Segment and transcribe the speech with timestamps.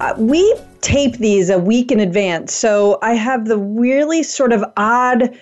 [0.00, 4.64] Uh, we tape these a week in advance, so I have the really sort of
[4.78, 5.38] odd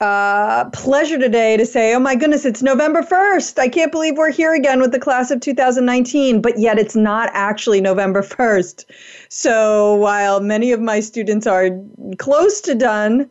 [0.00, 3.58] uh, pleasure today to say, oh my goodness, it's November 1st.
[3.58, 7.28] I can't believe we're here again with the class of 2019, but yet it's not
[7.34, 8.86] actually November 1st.
[9.28, 11.68] So while many of my students are
[12.16, 13.28] close to done,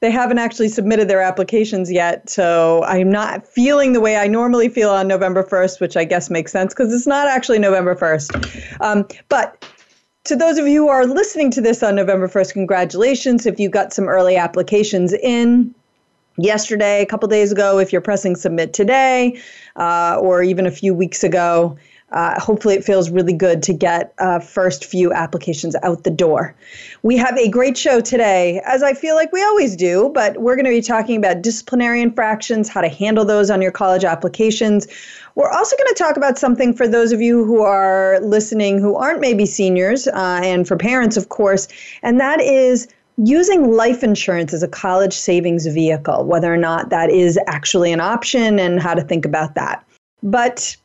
[0.00, 2.28] they haven't actually submitted their applications yet.
[2.28, 6.28] So I'm not feeling the way I normally feel on November 1st, which I guess
[6.30, 8.80] makes sense because it's not actually November 1st.
[8.80, 9.62] Um, but
[10.28, 13.70] to those of you who are listening to this on November 1st, congratulations if you
[13.70, 15.74] got some early applications in
[16.36, 19.40] yesterday, a couple days ago, if you're pressing submit today,
[19.76, 21.76] uh, or even a few weeks ago.
[22.12, 26.54] Uh, hopefully, it feels really good to get uh, first few applications out the door.
[27.02, 30.54] We have a great show today, as I feel like we always do, but we're
[30.56, 34.86] going to be talking about disciplinary infractions, how to handle those on your college applications.
[35.38, 38.96] We're also going to talk about something for those of you who are listening who
[38.96, 41.68] aren't maybe seniors, uh, and for parents, of course,
[42.02, 47.08] and that is using life insurance as a college savings vehicle, whether or not that
[47.12, 49.84] is actually an option and how to think about that.
[50.24, 50.76] But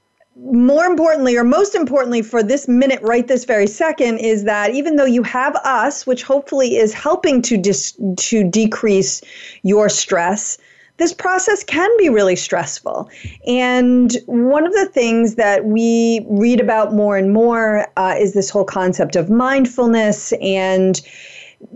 [0.52, 4.98] more importantly, or most importantly for this minute, right this very second, is that even
[4.98, 9.24] though you have us, which hopefully is helping to dis- to decrease
[9.64, 10.60] your stress,
[10.98, 13.10] this process can be really stressful.
[13.48, 18.50] And one of the things that we read about more and more uh, is this
[18.50, 21.02] whole concept of mindfulness and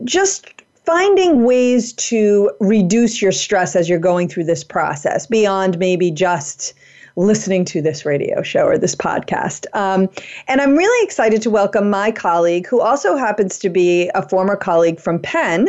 [0.04, 0.48] just
[0.86, 6.74] finding ways to reduce your stress as you're going through this process beyond maybe just
[7.18, 9.66] listening to this radio show or this podcast.
[9.74, 10.08] Um,
[10.48, 14.56] and I'm really excited to welcome my colleague, who also happens to be a former
[14.56, 15.68] colleague from Penn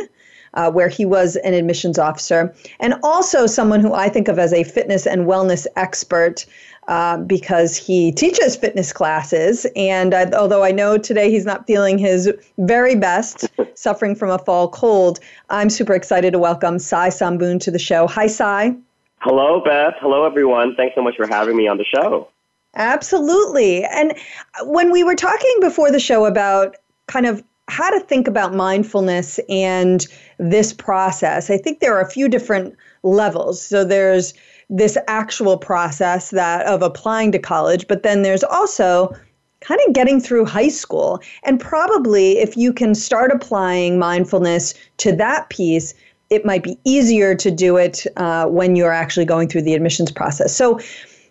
[0.54, 4.52] uh, where he was an admissions officer, and also someone who I think of as
[4.52, 6.46] a fitness and wellness expert.
[6.86, 9.66] Uh, because he teaches fitness classes.
[9.76, 14.70] And although I know today he's not feeling his very best, suffering from a fall
[14.70, 15.20] cold,
[15.50, 18.06] I'm super excited to welcome Sai Samboon to the show.
[18.06, 18.74] Hi, Sai.
[19.18, 19.96] Hello, Beth.
[20.00, 20.74] Hello, everyone.
[20.76, 22.26] Thanks so much for having me on the show.
[22.74, 23.84] Absolutely.
[23.84, 24.14] And
[24.62, 26.74] when we were talking before the show about
[27.06, 30.06] kind of how to think about mindfulness and
[30.38, 31.50] this process.
[31.50, 33.60] I think there are a few different levels.
[33.64, 34.34] So there's
[34.70, 39.14] this actual process that of applying to college, but then there's also
[39.60, 41.20] kind of getting through high school.
[41.42, 45.94] And probably if you can start applying mindfulness to that piece,
[46.30, 50.10] it might be easier to do it uh, when you're actually going through the admissions
[50.10, 50.54] process.
[50.54, 50.80] So,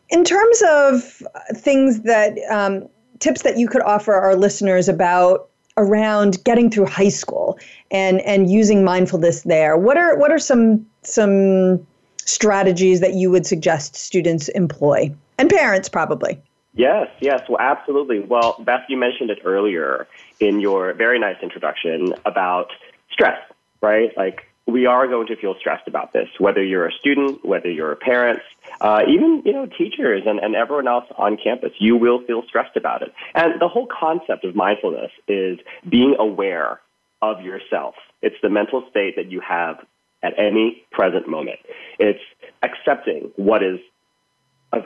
[0.10, 1.22] in terms of
[1.54, 2.88] things that um,
[3.20, 7.58] tips that you could offer our listeners about around getting through high school
[7.92, 9.78] and and using mindfulness there.
[9.78, 11.86] What are what are some some
[12.26, 16.40] strategies that you would suggest students employ and parents probably?
[16.74, 18.20] Yes, yes, well, absolutely.
[18.20, 20.08] Well, Beth, you mentioned it earlier
[20.40, 22.70] in your very nice introduction about
[23.12, 23.40] stress,
[23.82, 24.16] right?
[24.16, 27.92] Like we are going to feel stressed about this, whether you're a student, whether you're
[27.92, 28.40] a parent,
[28.82, 31.72] uh, even you know teachers and, and everyone else on campus.
[31.80, 33.14] You will feel stressed about it.
[33.34, 35.58] And the whole concept of mindfulness is
[35.90, 36.80] being aware
[37.22, 37.96] of yourself.
[38.22, 39.78] It's the mental state that you have
[40.22, 41.60] at any present moment.
[41.98, 42.20] It's
[42.62, 43.80] accepting what is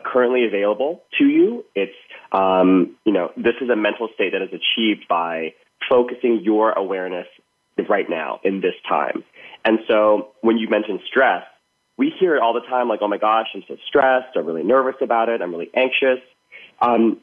[0.06, 1.66] currently available to you.
[1.74, 1.96] It's
[2.32, 5.56] um, you know this is a mental state that is achieved by
[5.90, 7.26] focusing your awareness
[7.90, 9.24] right now in this time.
[9.66, 11.44] And so when you mention stress,
[11.98, 14.36] we hear it all the time like, oh my gosh, I'm so stressed.
[14.36, 15.42] I'm really nervous about it.
[15.42, 16.20] I'm really anxious.
[16.82, 17.20] Um,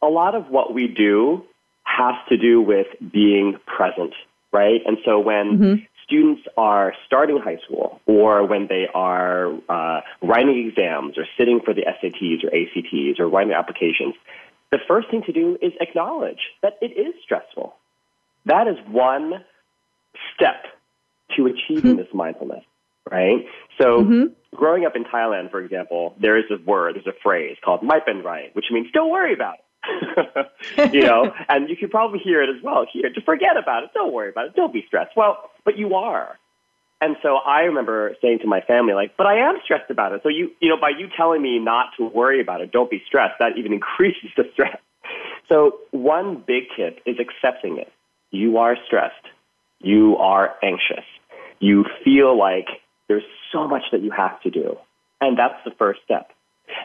[0.00, 1.44] a lot of what we do
[1.84, 4.14] has to do with being present,
[4.52, 4.80] right?
[4.86, 5.74] And so when mm-hmm.
[6.04, 11.74] students are starting high school or when they are uh, writing exams or sitting for
[11.74, 14.14] the SATs or ACTs or writing applications,
[14.70, 17.74] the first thing to do is acknowledge that it is stressful.
[18.44, 19.44] That is one
[20.34, 20.64] step
[21.36, 21.96] to achieving hmm.
[21.98, 22.64] this mindfulness,
[23.10, 23.46] right?
[23.78, 24.56] So, mm-hmm.
[24.56, 28.00] growing up in Thailand, for example, there is a word, there's a phrase called "mai
[28.04, 30.92] pen rai," which means don't worry about it.
[30.94, 33.10] you know, and you can probably hear it as well here.
[33.12, 33.90] Just forget about it.
[33.94, 34.56] Don't worry about it.
[34.56, 35.16] Don't be stressed.
[35.16, 36.36] Well, but you are.
[37.00, 40.20] And so I remember saying to my family, like, but I am stressed about it.
[40.24, 43.00] So you, you know, by you telling me not to worry about it, don't be
[43.06, 44.78] stressed, that even increases the stress.
[45.48, 47.92] So one big tip is accepting it.
[48.32, 49.14] You are stressed.
[49.80, 51.04] You are anxious.
[51.60, 52.66] You feel like
[53.08, 53.22] there's
[53.52, 54.76] so much that you have to do.
[55.20, 56.30] And that's the first step.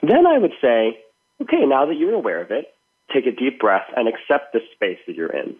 [0.01, 0.99] Then I would say,
[1.41, 2.73] okay, now that you're aware of it,
[3.13, 5.55] take a deep breath and accept the space that you're in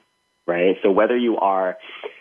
[0.45, 0.75] right?
[0.83, 1.77] So whether you are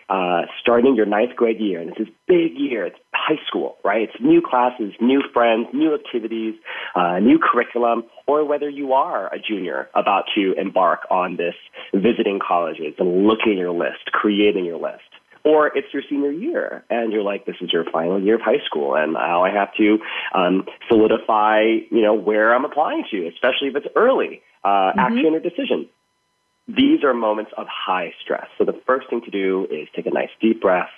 [0.09, 4.03] uh, starting your ninth grade year, and it's this big year, it's high school, right?
[4.03, 6.55] It's new classes, new friends, new activities,
[6.95, 11.55] uh, new curriculum, or whether you are a junior about to embark on this
[11.93, 15.01] visiting colleges and looking at your list, creating your list.
[15.45, 18.63] Or it's your senior year, and you're like, this is your final year of high
[18.65, 19.97] school, and now I have to
[20.33, 24.99] um, solidify, you know, where I'm applying to, especially if it's early uh, mm-hmm.
[24.99, 25.89] action or decision.
[26.67, 28.47] These are moments of high stress.
[28.57, 30.89] So the first thing to do is take a nice deep breath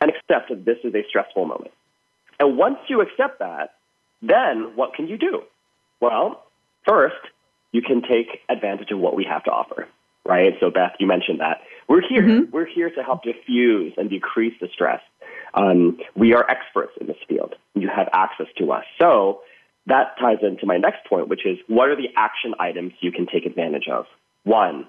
[0.00, 1.70] and accept that this is a stressful moment.
[2.38, 3.74] And once you accept that,
[4.20, 5.42] then what can you do?
[6.00, 6.42] Well,
[6.86, 7.14] first,
[7.72, 9.88] you can take advantage of what we have to offer,
[10.24, 10.52] right?
[10.60, 11.60] So, Beth, you mentioned that.
[11.88, 12.22] We're here.
[12.22, 12.50] Mm-hmm.
[12.50, 15.00] We're here to help diffuse and decrease the stress.
[15.54, 17.54] Um, we are experts in this field.
[17.74, 18.84] You have access to us.
[19.00, 19.40] So,
[19.86, 23.26] that ties into my next point, which is what are the action items you can
[23.26, 24.06] take advantage of?
[24.44, 24.86] One,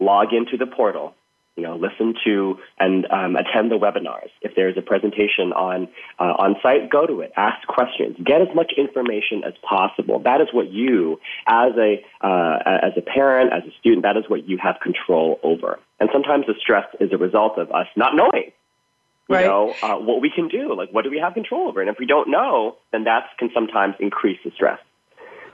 [0.00, 1.14] log into the portal,
[1.56, 4.30] you know, listen to and um, attend the webinars.
[4.40, 5.88] If there is a presentation on
[6.18, 10.20] uh, on site, go to it, ask questions, get as much information as possible.
[10.20, 14.24] That is what you, as a uh, as a parent, as a student, that is
[14.28, 15.78] what you have control over.
[16.00, 18.52] And sometimes the stress is a result of us not knowing
[19.30, 19.44] you right.
[19.44, 21.98] know uh, what we can do like what do we have control over and if
[21.98, 24.80] we don't know then that can sometimes increase the stress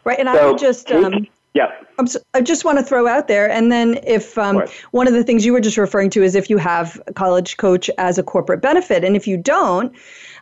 [0.05, 1.71] right and so, i would just um, yeah.
[2.01, 5.15] Um, so, i just want to throw out there, and then if um, one of
[5.15, 8.25] the things you were just referring to is if you have College Coach as a
[8.25, 9.95] corporate benefit, and if you don't,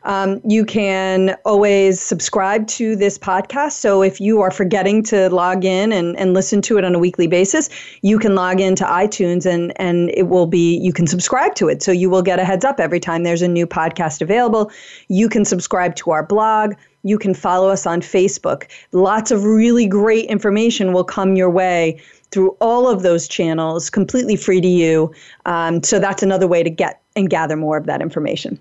[0.05, 3.73] um, you can always subscribe to this podcast.
[3.73, 6.99] So if you are forgetting to log in and, and listen to it on a
[6.99, 7.69] weekly basis,
[8.01, 11.83] you can log into iTunes and and it will be you can subscribe to it.
[11.83, 14.73] So you will get a heads up every time there's a new podcast available.
[15.09, 16.73] You can subscribe to our blog
[17.05, 18.69] you can follow us on Facebook.
[18.93, 22.01] Lots of really great information will come your way
[22.31, 25.13] through all of those channels, completely free to you.
[25.45, 28.59] Um, so that's another way to get and gather more of that information.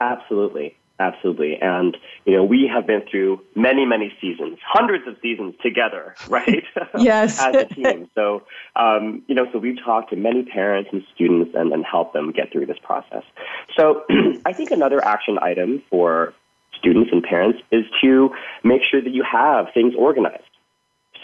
[0.00, 0.76] Absolutely.
[1.00, 1.56] Absolutely.
[1.62, 1.96] And,
[2.26, 6.64] you know, we have been through many, many seasons, hundreds of seasons together, right?
[6.98, 7.40] yes.
[7.40, 8.10] As a team.
[8.16, 8.42] So,
[8.74, 12.32] um, you know, so we've talked to many parents and students and, and helped them
[12.32, 13.22] get through this process.
[13.76, 14.04] So
[14.44, 16.34] I think another action item for
[16.78, 18.30] students and parents is to
[18.64, 20.42] make sure that you have things organized.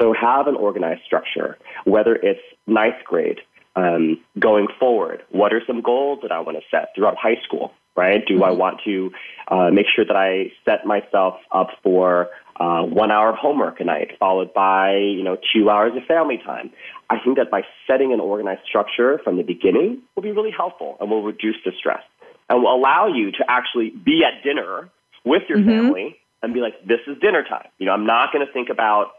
[0.00, 3.38] So have an organized structure, whether it's ninth grade,
[3.76, 7.72] um, going forward, what are some goals that I want to set throughout high school,
[7.96, 8.24] right?
[8.24, 8.58] Do I mm-hmm.
[8.60, 9.10] want to
[9.48, 12.28] uh, make sure that I set myself up for
[12.60, 16.38] uh, one hour of homework a night, followed by, you know, two hours of family
[16.44, 16.70] time?
[17.10, 20.96] I think that by setting an organized structure from the beginning will be really helpful
[21.00, 22.02] and will reduce the stress
[22.48, 24.88] and will allow you to actually be at dinner
[25.24, 25.68] with your mm-hmm.
[25.68, 27.66] family and be like, this is dinner time.
[27.78, 29.12] You know, I'm not going to think about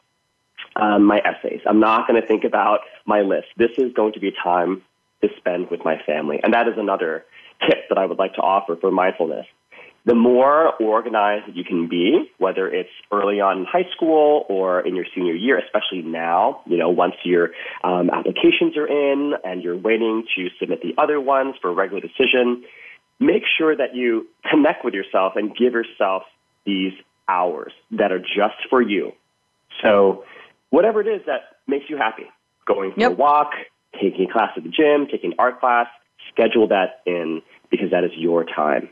[0.75, 1.61] um, my essays.
[1.67, 3.47] I'm not going to think about my list.
[3.57, 4.83] This is going to be time
[5.21, 6.39] to spend with my family.
[6.43, 7.25] And that is another
[7.67, 9.45] tip that I would like to offer for mindfulness.
[10.05, 14.95] The more organized you can be, whether it's early on in high school or in
[14.95, 17.51] your senior year, especially now, you know, once your
[17.83, 22.63] um, applications are in and you're waiting to submit the other ones for regular decision,
[23.19, 26.23] make sure that you connect with yourself and give yourself
[26.65, 26.93] these
[27.27, 29.13] hours that are just for you.
[29.81, 30.25] So,
[30.69, 32.25] whatever it is that makes you happy,
[32.65, 33.11] going for yep.
[33.13, 33.51] a walk,
[33.99, 35.87] taking a class at the gym, taking art class,
[36.31, 38.89] schedule that in because that is your time.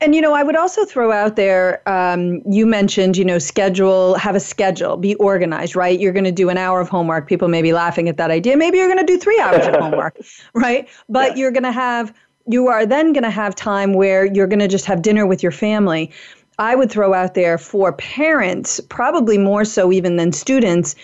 [0.00, 1.86] And you know, I would also throw out there.
[1.88, 5.98] Um, you mentioned, you know, schedule, have a schedule, be organized, right?
[5.98, 7.28] You're going to do an hour of homework.
[7.28, 8.56] People may be laughing at that idea.
[8.56, 10.16] Maybe you're going to do three hours of homework,
[10.52, 10.88] right?
[11.08, 11.36] But yeah.
[11.42, 12.12] you're going to have
[12.46, 15.42] you are then going to have time where you're going to just have dinner with
[15.42, 16.10] your family.
[16.58, 20.94] I would throw out there for parents, probably more so even than students,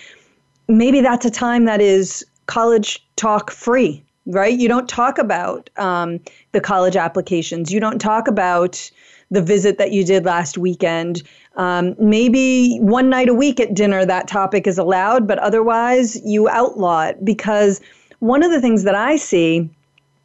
[0.69, 4.57] maybe that's a time that is college talk free, right?
[4.57, 6.21] You don't talk about um,
[6.53, 8.89] the college applications, you don't talk about
[9.33, 11.23] the visit that you did last weekend.
[11.57, 16.49] Um, maybe one night a week at dinner that topic is allowed, but otherwise you
[16.49, 17.81] outlaw it because
[18.21, 19.69] one of the things that I see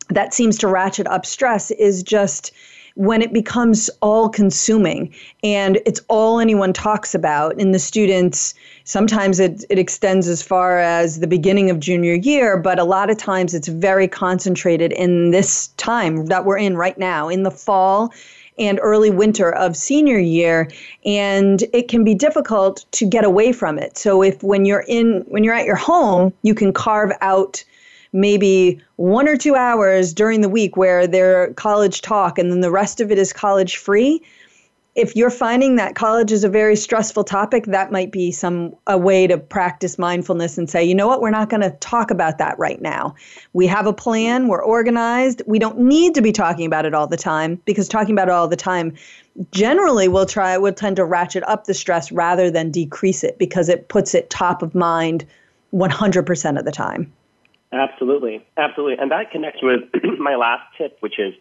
[0.09, 2.51] that seems to ratchet up stress is just
[2.95, 8.53] when it becomes all consuming and it's all anyone talks about in the students
[8.85, 13.09] sometimes it, it extends as far as the beginning of junior year but a lot
[13.09, 17.51] of times it's very concentrated in this time that we're in right now in the
[17.51, 18.13] fall
[18.57, 20.69] and early winter of senior year
[21.05, 25.19] and it can be difficult to get away from it so if when you're in
[25.27, 27.62] when you're at your home you can carve out
[28.15, 32.72] maybe one or two hours during the week where they're college talk and then the
[32.72, 34.22] rest of it is college free
[34.95, 38.98] if you're finding that college is a very stressful topic that might be some a
[38.98, 42.38] way to practice mindfulness and say you know what we're not going to talk about
[42.38, 43.13] that right now
[43.51, 47.07] we have a plan we're organized we don't need to be talking about it all
[47.07, 48.93] the time because talking about it all the time
[49.51, 53.25] generally we will try we will tend to ratchet up the stress rather than decrease
[53.25, 55.25] it because it puts it top of mind
[55.74, 57.12] 100% of the time
[57.75, 59.82] Absolutely, absolutely, and that connects with
[60.20, 61.34] my last tip, which is,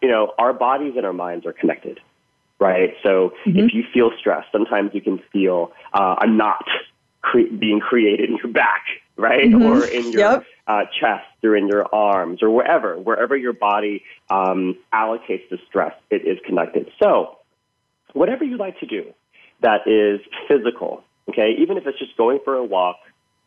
[0.00, 2.00] you know, our bodies and our minds are connected,
[2.58, 2.94] right?
[3.02, 3.58] So mm-hmm.
[3.58, 6.64] if you feel stressed, sometimes you can feel uh, a knot
[7.20, 8.84] cre- being created in your back,
[9.16, 9.62] right, mm-hmm.
[9.62, 10.44] or in your yep.
[10.66, 15.92] uh, chest, or in your arms, or wherever, wherever your body um, allocates the stress,
[16.10, 16.90] it is connected.
[17.02, 17.36] So
[18.14, 19.12] whatever you like to do,
[19.60, 22.96] that is physical, okay, even if it's just going for a walk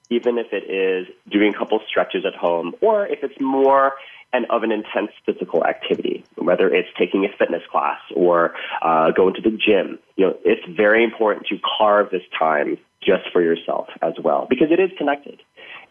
[0.10, 3.94] even if it is doing a couple stretches at home, or if it's more
[4.34, 9.34] and of an intense physical activity, whether it's taking a fitness class or uh, going
[9.34, 9.98] to the gym.
[10.18, 14.72] You know, it's very important to carve this time just for yourself as well because
[14.72, 15.42] it is connected,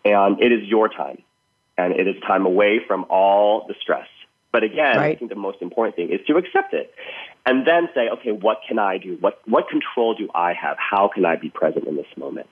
[0.05, 1.23] and it is your time,
[1.79, 4.07] and it is time away from all the stress.
[4.53, 5.17] But again, right.
[5.17, 6.93] I think the most important thing is to accept it
[7.47, 9.17] and then say, okay, what can I do?
[9.21, 10.77] What, what control do I have?
[10.79, 12.47] How can I be present in this moment?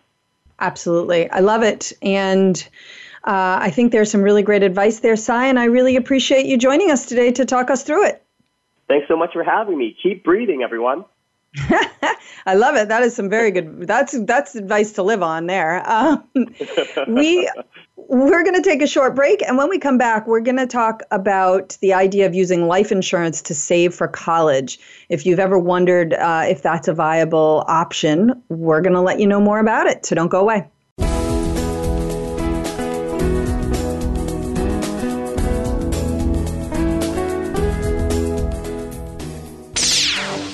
[0.61, 1.30] Absolutely.
[1.30, 1.92] I love it.
[2.02, 2.66] And
[3.25, 6.56] uh, I think there's some really great advice there, Cy, and I really appreciate you
[6.56, 8.23] joining us today to talk us through it.
[8.88, 9.97] Thanks so much for having me.
[10.02, 11.04] Keep breathing, everyone.
[12.47, 12.88] I love it.
[12.88, 13.87] That is some very good.
[13.87, 15.47] That's that's advice to live on.
[15.49, 16.25] There, um,
[17.06, 17.50] we
[17.97, 20.66] we're going to take a short break, and when we come back, we're going to
[20.66, 24.78] talk about the idea of using life insurance to save for college.
[25.11, 29.26] If you've ever wondered uh, if that's a viable option, we're going to let you
[29.26, 30.06] know more about it.
[30.06, 30.66] So don't go away.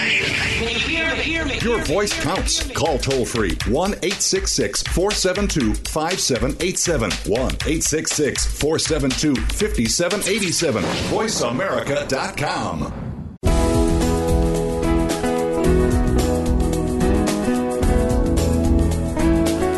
[1.60, 2.66] Your voice counts.
[2.72, 7.12] Call toll free 1 866 472 5787.
[7.30, 10.84] 1 866 472 5787.
[10.84, 12.94] VoiceAmerica.com.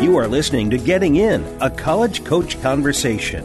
[0.02, 3.44] You are listening to Getting In, a college coach conversation.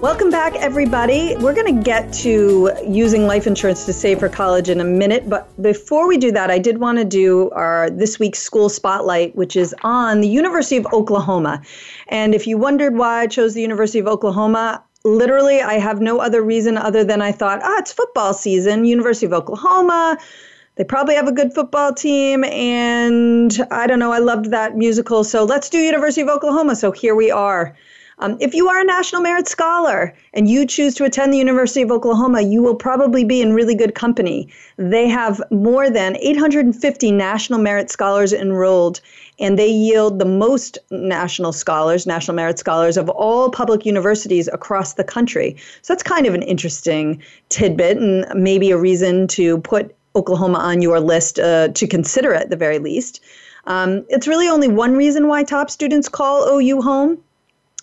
[0.00, 1.36] Welcome back, everybody.
[1.40, 5.28] We're going to get to using life insurance to save for college in a minute,
[5.28, 9.36] but before we do that, I did want to do our this week's school spotlight,
[9.36, 11.60] which is on the University of Oklahoma.
[12.08, 16.16] And if you wondered why I chose the University of Oklahoma, literally I have no
[16.18, 20.16] other reason other than I thought, ah, it's football season, University of Oklahoma.
[20.76, 24.12] They probably have a good football team, and I don't know.
[24.12, 26.74] I loved that musical, so let's do University of Oklahoma.
[26.74, 27.76] So here we are.
[28.22, 31.80] Um, if you are a National Merit Scholar and you choose to attend the University
[31.80, 34.46] of Oklahoma, you will probably be in really good company.
[34.76, 39.00] They have more than 850 National Merit Scholars enrolled,
[39.38, 44.94] and they yield the most national scholars, National Merit Scholars, of all public universities across
[44.94, 45.56] the country.
[45.80, 50.82] So that's kind of an interesting tidbit and maybe a reason to put Oklahoma on
[50.82, 53.20] your list uh, to consider at the very least.
[53.66, 57.18] Um, it's really only one reason why top students call OU home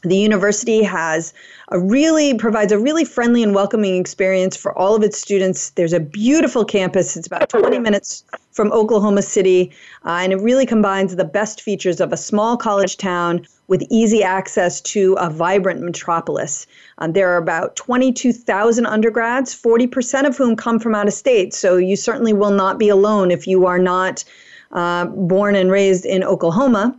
[0.04, 1.34] the university has
[1.70, 5.72] a really provides a really friendly and welcoming experience for all of its students.
[5.72, 7.18] There's a beautiful campus.
[7.18, 9.72] It's about 20 minutes from Oklahoma City,
[10.06, 14.24] uh, and it really combines the best features of a small college town with easy
[14.24, 16.66] access to a vibrant metropolis.
[17.00, 21.54] Um, there are about 22,000 undergrads, 40% of whom come from out of state.
[21.54, 24.24] So you certainly will not be alone if you are not
[24.72, 26.98] uh, born and raised in Oklahoma.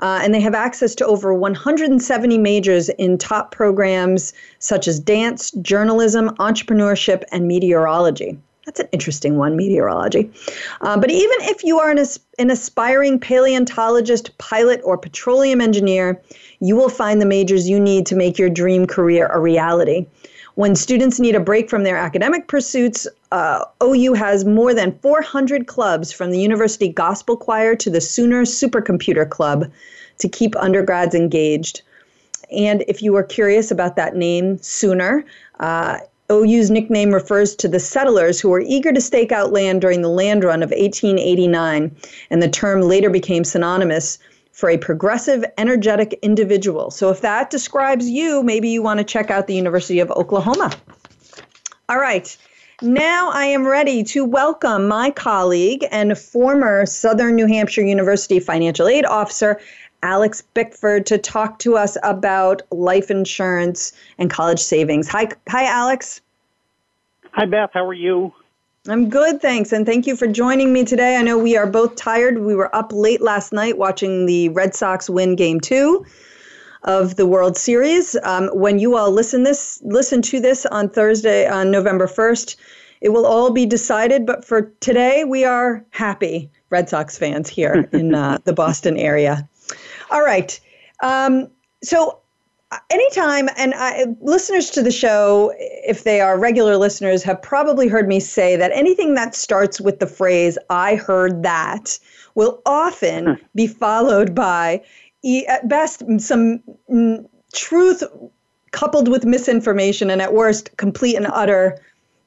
[0.00, 5.50] Uh, and they have access to over 170 majors in top programs such as dance,
[5.62, 8.38] journalism, entrepreneurship, and meteorology.
[8.66, 10.30] That's an interesting one, meteorology.
[10.80, 11.98] Uh, but even if you are an,
[12.38, 16.20] an aspiring paleontologist, pilot, or petroleum engineer,
[16.60, 20.06] you will find the majors you need to make your dream career a reality.
[20.56, 25.66] When students need a break from their academic pursuits, uh, OU has more than 400
[25.66, 29.70] clubs from the University Gospel Choir to the Sooner Supercomputer Club
[30.18, 31.82] to keep undergrads engaged.
[32.50, 35.24] And if you are curious about that name, Sooner,
[35.60, 35.98] uh,
[36.32, 40.08] OU's nickname refers to the settlers who were eager to stake out land during the
[40.08, 41.90] land run of 1889,
[42.30, 44.18] and the term later became synonymous
[44.52, 46.90] for a progressive, energetic individual.
[46.90, 50.72] So if that describes you, maybe you want to check out the University of Oklahoma.
[51.88, 52.36] All right.
[52.82, 58.88] Now I am ready to welcome my colleague and former Southern New Hampshire University financial
[58.88, 59.60] aid officer,
[60.02, 65.08] Alex Bickford, to talk to us about life insurance and college savings.
[65.08, 66.22] Hi, hi, Alex.
[67.32, 67.70] Hi, Beth.
[67.74, 68.32] How are you?
[68.88, 69.72] I'm good, thanks.
[69.72, 71.16] And thank you for joining me today.
[71.16, 72.38] I know we are both tired.
[72.38, 76.06] We were up late last night watching the Red Sox win game two
[76.84, 78.16] of the World Series.
[78.22, 82.56] Um, when you all listen this listen to this on Thursday on November 1st,
[83.02, 84.24] it will all be decided.
[84.24, 89.46] But for today, we are happy Red Sox fans here in uh, the Boston area.
[90.10, 90.58] All right.
[91.02, 91.48] Um,
[91.84, 92.20] so
[92.90, 98.06] anytime and I, listeners to the show if they are regular listeners have probably heard
[98.06, 101.98] me say that anything that starts with the phrase i heard that
[102.36, 103.32] will often hmm.
[103.54, 104.82] be followed by
[105.48, 108.04] at best some mm, truth
[108.70, 111.76] coupled with misinformation and at worst complete and utter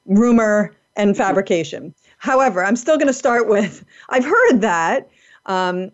[0.06, 1.18] rumor and hmm.
[1.18, 5.08] fabrication however i'm still going to start with i've heard that
[5.46, 5.90] um,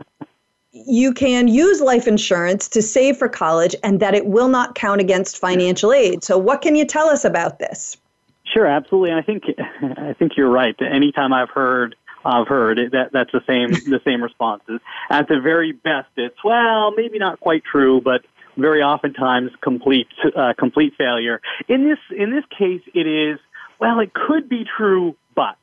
[0.71, 5.01] you can use life insurance to save for college and that it will not count
[5.01, 6.23] against financial aid.
[6.23, 7.97] So, what can you tell us about this?
[8.43, 9.11] Sure, absolutely.
[9.13, 9.43] I think
[9.81, 10.75] I think you're right.
[10.81, 14.79] Anytime I've heard I've heard it, that that's the same the same responses.
[15.09, 18.21] At the very best, it's well, maybe not quite true, but
[18.57, 21.41] very oftentimes complete uh, complete failure.
[21.67, 23.39] In this in this case, it is
[23.79, 25.57] well, it could be true, but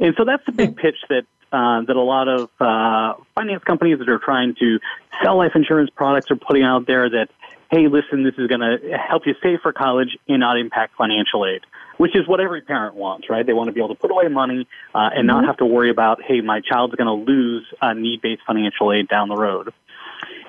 [0.00, 1.24] and so that's the big pitch that
[1.56, 4.78] uh, that a lot of uh, finance companies that are trying to
[5.22, 7.28] sell life insurance products are putting out there that,
[7.70, 11.46] hey, listen, this is going to help you save for college and not impact financial
[11.46, 11.62] aid,
[11.96, 13.46] which is what every parent wants, right?
[13.46, 15.26] They want to be able to put away money uh, and mm-hmm.
[15.28, 19.08] not have to worry about, hey, my child's going to lose uh, need-based financial aid
[19.08, 19.72] down the road.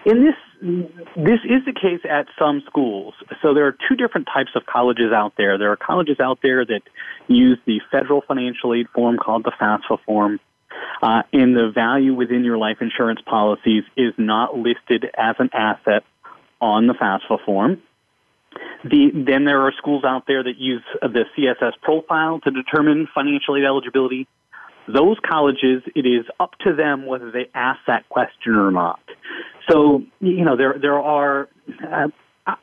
[0.05, 0.35] In this
[1.15, 3.13] this is the case at some schools.
[3.43, 5.57] So there are two different types of colleges out there.
[5.57, 6.81] There are colleges out there that
[7.29, 10.39] use the federal financial aid form called the FAFSA form,
[11.01, 16.03] uh, and the value within your life insurance policies is not listed as an asset
[16.59, 17.81] on the FAFSA form.
[18.83, 23.55] The, then there are schools out there that use the CSS profile to determine financial
[23.55, 24.27] aid eligibility.
[24.87, 28.99] Those colleges, it is up to them whether they ask that question or not.
[29.69, 31.47] So, you know, there, there are
[31.91, 32.07] uh,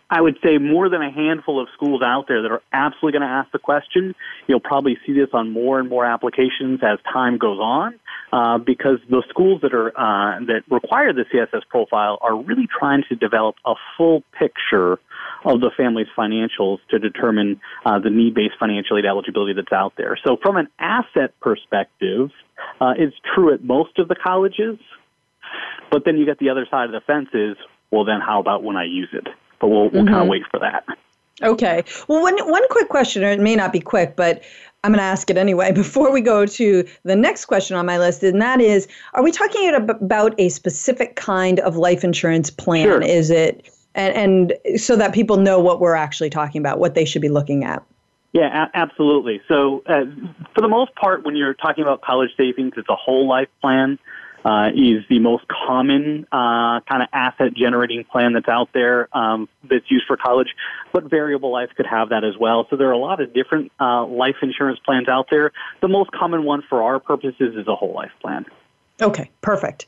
[0.08, 3.28] I would say more than a handful of schools out there that are absolutely going
[3.28, 4.14] to ask the question.
[4.46, 7.98] You'll probably see this on more and more applications as time goes on,
[8.32, 13.04] uh, because the schools that are uh, that require the CSS profile are really trying
[13.10, 14.94] to develop a full picture
[15.44, 20.18] of the family's financials to determine uh, the need-based financial aid eligibility that's out there.
[20.24, 22.30] So, from an asset perspective,
[22.80, 24.78] uh, it's true at most of the colleges,
[25.90, 27.56] but then you get the other side of the fence is,
[27.90, 29.28] well, then how about when I use it?
[29.60, 30.08] but we'll, we'll mm-hmm.
[30.08, 30.84] kind of wait for that.
[31.42, 31.82] Okay.
[32.08, 34.42] Well, one, one quick question, or it may not be quick, but
[34.82, 37.98] I'm going to ask it anyway before we go to the next question on my
[37.98, 42.86] list, and that is: Are we talking about a specific kind of life insurance plan?
[42.86, 43.02] Sure.
[43.02, 47.04] Is it and, and so that people know what we're actually talking about, what they
[47.04, 47.82] should be looking at?
[48.32, 49.40] Yeah, a- absolutely.
[49.46, 50.04] So, uh,
[50.54, 53.98] for the most part, when you're talking about college savings, it's a whole life plan
[54.44, 59.48] uh, is the most common uh, kind of asset generating plan that's out there um,
[59.68, 60.48] that's used for college,
[60.92, 62.66] but variable life could have that as well.
[62.68, 65.52] So there are a lot of different uh, life insurance plans out there.
[65.80, 68.44] The most common one for our purposes is a whole life plan.
[69.02, 69.86] Okay, perfect.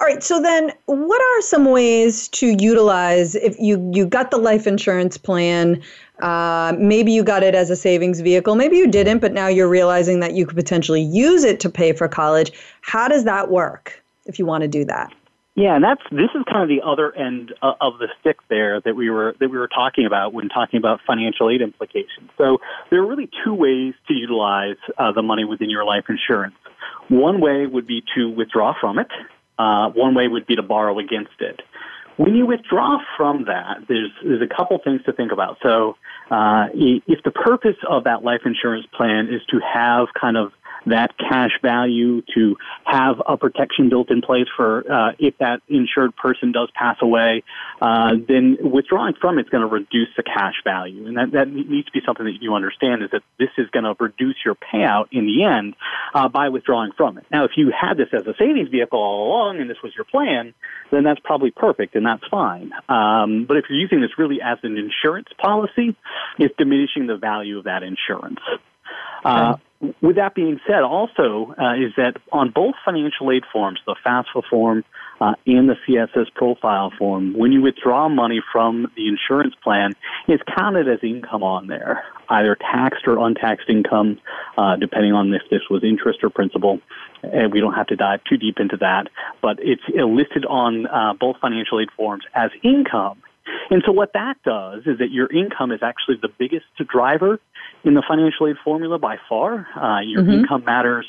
[0.00, 4.36] All right, so then what are some ways to utilize if you, you got the
[4.36, 5.82] life insurance plan?
[6.22, 9.68] Uh, maybe you got it as a savings vehicle, maybe you didn't, but now you're
[9.68, 12.52] realizing that you could potentially use it to pay for college.
[12.82, 15.12] How does that work if you want to do that?
[15.54, 18.80] Yeah, and that's this is kind of the other end uh, of the stick there
[18.80, 22.30] that we were that we were talking about when talking about financial aid implications.
[22.38, 26.54] So there are really two ways to utilize uh, the money within your life insurance.
[27.08, 29.08] One way would be to withdraw from it.
[29.58, 31.60] Uh, one way would be to borrow against it.
[32.16, 35.56] When you withdraw from that, there's, there's a couple things to think about.
[35.62, 35.96] So,
[36.30, 40.52] uh, if the purpose of that life insurance plan is to have kind of
[40.86, 46.14] that cash value to have a protection built in place for uh, if that insured
[46.16, 47.42] person does pass away,
[47.80, 51.06] uh, then withdrawing from it's going to reduce the cash value.
[51.06, 53.84] And that, that needs to be something that you understand is that this is going
[53.84, 55.74] to reduce your payout in the end
[56.14, 57.24] uh, by withdrawing from it.
[57.30, 60.04] Now, if you had this as a savings vehicle all along and this was your
[60.04, 60.52] plan,
[60.90, 62.72] then that's probably perfect and that's fine.
[62.88, 65.94] Um, but if you're using this really as an insurance policy,
[66.38, 68.40] it's diminishing the value of that insurance.
[69.24, 69.56] Uh,
[70.00, 74.42] with that being said, also uh, is that on both financial aid forms, the FAFSA
[74.48, 74.84] form
[75.20, 79.92] uh, and the CSS profile form, when you withdraw money from the insurance plan,
[80.28, 84.18] it's counted as income on there, either taxed or untaxed income,
[84.56, 86.78] uh, depending on if this was interest or principal.
[87.24, 89.08] And we don't have to dive too deep into that,
[89.40, 93.22] but it's uh, listed on uh, both financial aid forms as income
[93.70, 97.40] and so what that does is that your income is actually the biggest driver
[97.84, 99.66] in the financial aid formula by far.
[99.76, 100.40] Uh, your mm-hmm.
[100.44, 101.06] income matters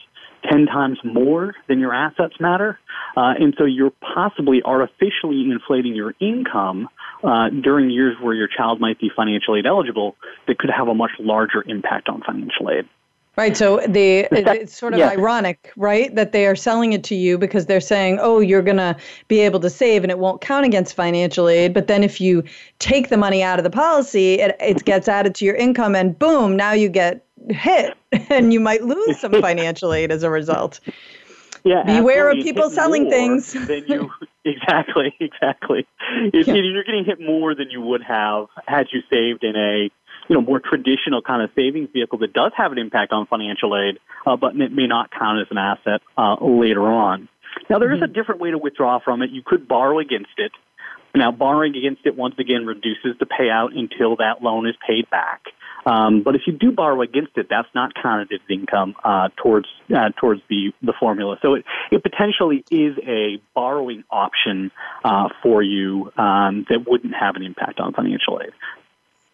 [0.49, 2.79] 10 times more than your assets matter.
[3.15, 6.89] Uh, and so you're possibly artificially inflating your income
[7.23, 10.15] uh, during years where your child might be financial aid eligible
[10.47, 12.87] that could have a much larger impact on financial aid.
[13.35, 13.57] Right.
[13.57, 17.65] So the it's sort of ironic, right, that they are selling it to you because
[17.65, 18.95] they're saying, "Oh, you're going to
[19.27, 22.43] be able to save, and it won't count against financial aid." But then if you
[22.77, 26.17] take the money out of the policy, it it gets added to your income, and
[26.19, 27.97] boom, now you get hit,
[28.29, 30.79] and you might lose some financial aid as a result.
[31.63, 31.81] Yeah.
[31.83, 32.39] Beware absolutely.
[32.39, 33.55] of people selling things.
[33.55, 34.11] you,
[34.45, 35.15] exactly.
[35.19, 35.87] Exactly.
[36.33, 36.53] If, yeah.
[36.53, 39.89] You're getting hit more than you would have had you saved in a
[40.29, 43.77] you know, more traditional kind of savings vehicle that does have an impact on financial
[43.77, 47.27] aid, uh, but it may not count as an asset uh, later on.
[47.69, 47.95] Now, there mm-hmm.
[47.97, 48.13] is a mm-hmm.
[48.13, 49.31] different way to withdraw from it.
[49.31, 50.51] You could borrow against it.
[51.15, 55.41] Now, borrowing against it once again reduces the payout until that loan is paid back.
[55.85, 59.67] Um, but if you do borrow against it, that's not counted as income uh, towards
[59.93, 61.37] uh, towards the the formula.
[61.41, 64.71] So it, it potentially is a borrowing option
[65.03, 68.53] uh, for you um, that wouldn't have an impact on financial aid.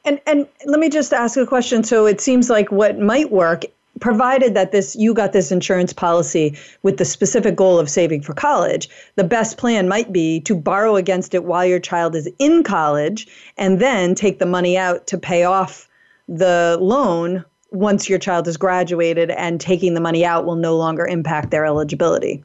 [0.06, 1.84] And and let me just ask a question.
[1.84, 3.64] So it seems like what might work,
[4.00, 8.34] provided that this you got this insurance policy with the specific goal of saving for
[8.34, 12.64] college, the best plan might be to borrow against it while your child is in
[12.64, 15.88] college, and then take the money out to pay off
[16.30, 21.06] the loan once your child has graduated, and taking the money out will no longer
[21.06, 22.42] impact their eligibility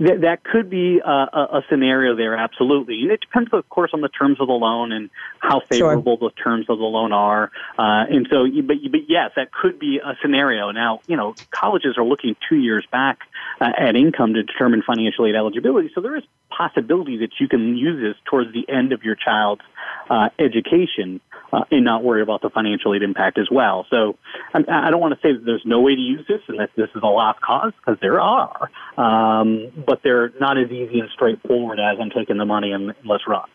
[0.00, 2.96] that that could be uh, a, scenario there, absolutely.
[2.96, 5.10] It depends, of course, on the terms of the loan and
[5.40, 6.30] how favorable sure.
[6.30, 7.50] the terms of the loan are.
[7.78, 10.70] Uh, and so, but, but yes, that could be a scenario.
[10.70, 13.18] Now, you know, colleges are looking two years back
[13.60, 15.90] uh, at income to determine financial aid eligibility.
[15.94, 19.62] So there is possibility that you can use this towards the end of your child's
[20.08, 21.20] uh, education
[21.52, 23.86] uh, and not worry about the financial aid impact as well.
[23.90, 24.16] So
[24.54, 26.70] I, I don't want to say that there's no way to use this and that
[26.76, 31.10] this is a lost cause because there are, um, but they're not as easy and
[31.10, 33.48] straightforward as I'm taking the money and let's run.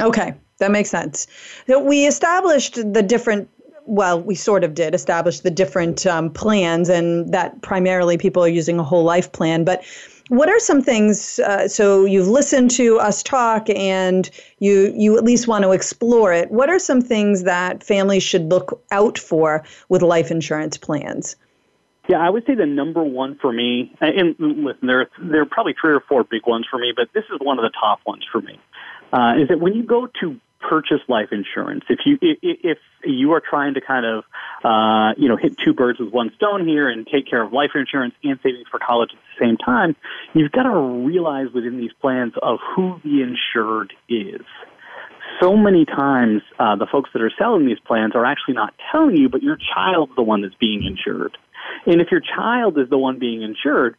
[0.00, 1.26] Okay, that makes sense.
[1.66, 3.48] So we established the different
[3.88, 8.48] well, we sort of did establish the different um, plans, and that primarily people are
[8.48, 9.62] using a whole life plan.
[9.62, 9.84] But
[10.28, 15.24] what are some things uh, so you've listened to us talk and you you at
[15.24, 19.62] least want to explore it what are some things that families should look out for
[19.88, 21.36] with life insurance plans
[22.08, 25.74] yeah i would say the number one for me and listen there, there are probably
[25.80, 28.24] three or four big ones for me but this is one of the top ones
[28.30, 28.58] for me
[29.12, 33.40] uh, is that when you go to purchase life insurance, if you if you are
[33.40, 34.24] trying to kind of
[34.64, 37.70] uh, you know hit two birds with one stone here and take care of life
[37.74, 39.94] insurance and savings for college at the same time,
[40.34, 44.42] you've got to realize within these plans of who the insured is.
[45.40, 49.16] So many times, uh, the folks that are selling these plans are actually not telling
[49.16, 51.36] you, but your child's the one that's being insured.
[51.84, 53.96] And if your child is the one being insured,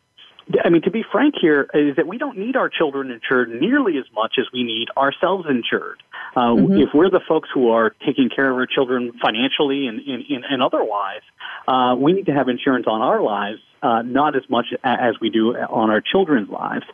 [0.64, 3.98] I mean, to be frank here, is that we don't need our children insured nearly
[3.98, 6.02] as much as we need ourselves insured.
[6.36, 6.78] Uh, mm-hmm.
[6.80, 10.64] If we're the folks who are taking care of our children financially and, and, and
[10.64, 11.22] otherwise,
[11.68, 15.30] uh, we need to have insurance on our lives, uh, not as much as we
[15.30, 16.86] do on our children's lives.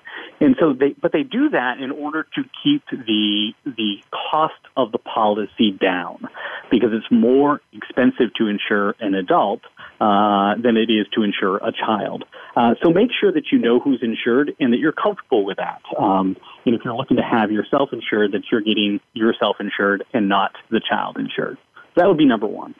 [0.41, 3.97] And so they, but they do that in order to keep the, the
[4.31, 6.27] cost of the policy down
[6.71, 9.61] because it's more expensive to insure an adult
[10.01, 12.25] uh, than it is to insure a child.
[12.57, 15.81] Uh, so make sure that you know who's insured and that you're comfortable with that.
[15.97, 20.27] Um, and if you're looking to have yourself insured, that you're getting yourself insured and
[20.27, 21.57] not the child insured.
[21.95, 22.73] That would be number one.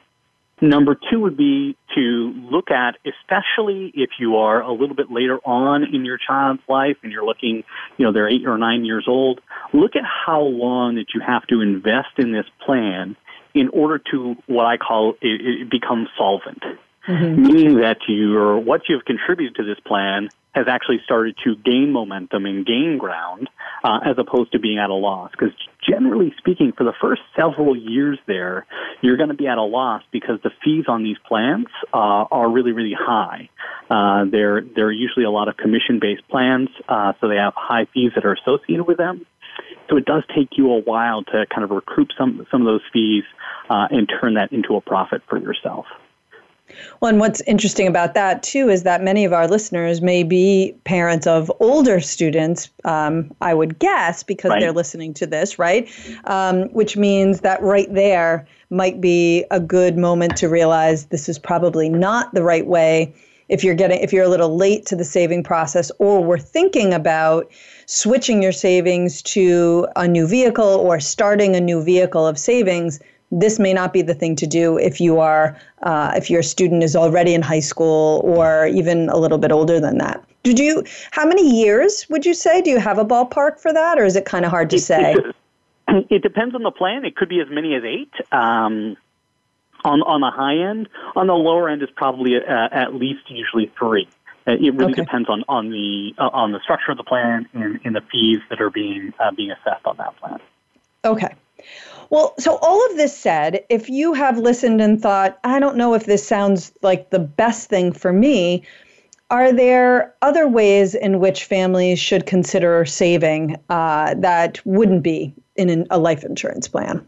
[0.59, 5.37] Number two would be to look at, especially if you are a little bit later
[5.45, 7.63] on in your child's life and you're looking,
[7.97, 9.39] you know, they're eight or nine years old,
[9.71, 13.15] look at how long that you have to invest in this plan
[13.53, 16.63] in order to what I call it, it become solvent
[17.07, 17.43] mm-hmm.
[17.45, 22.45] meaning that your what you've contributed to this plan has actually started to gain momentum
[22.45, 23.49] and gain ground
[23.83, 25.31] uh, as opposed to being at a loss.
[25.31, 25.49] Because
[25.87, 28.67] generally speaking, for the first several years there,
[29.01, 32.51] you're going to be at a loss because the fees on these plans uh, are
[32.51, 33.49] really, really high.
[33.89, 37.85] Uh, they're, they're usually a lot of commission based plans, uh, so they have high
[37.91, 39.25] fees that are associated with them.
[39.89, 42.81] So it does take you a while to kind of recoup some, some of those
[42.93, 43.23] fees
[43.71, 45.87] uh, and turn that into a profit for yourself.
[46.99, 50.73] Well, and what's interesting about that too is that many of our listeners may be
[50.83, 52.69] parents of older students.
[52.85, 54.59] Um, I would guess because right.
[54.61, 55.89] they're listening to this, right?
[56.25, 61.37] Um, which means that right there might be a good moment to realize this is
[61.37, 63.13] probably not the right way.
[63.49, 66.93] If you're getting, if you're a little late to the saving process, or we're thinking
[66.93, 67.51] about
[67.85, 72.99] switching your savings to a new vehicle or starting a new vehicle of savings,
[73.39, 76.83] this may not be the thing to do if you are uh, if your student
[76.83, 80.23] is already in high school or even a little bit older than that.
[80.43, 80.83] Did you?
[81.11, 82.61] How many years would you say?
[82.61, 84.79] Do you have a ballpark for that, or is it kind of hard to it,
[84.79, 85.15] say?
[85.87, 87.05] It, it, depends on the plan.
[87.05, 88.13] It could be as many as eight.
[88.31, 88.97] Um,
[89.85, 93.71] on on the high end, on the lower end is probably uh, at least usually
[93.77, 94.07] three.
[94.45, 95.01] it really okay.
[95.03, 98.39] depends on on the uh, on the structure of the plan and, and the fees
[98.49, 100.39] that are being uh, being assessed on that plan.
[101.05, 101.33] Okay.
[102.13, 105.95] Well, so all of this said, if you have listened and thought, I don't know
[105.95, 108.61] if this sounds like the best thing for me,
[109.31, 115.71] are there other ways in which families should consider saving uh, that wouldn't be in
[115.71, 117.03] an, a life insurance plan?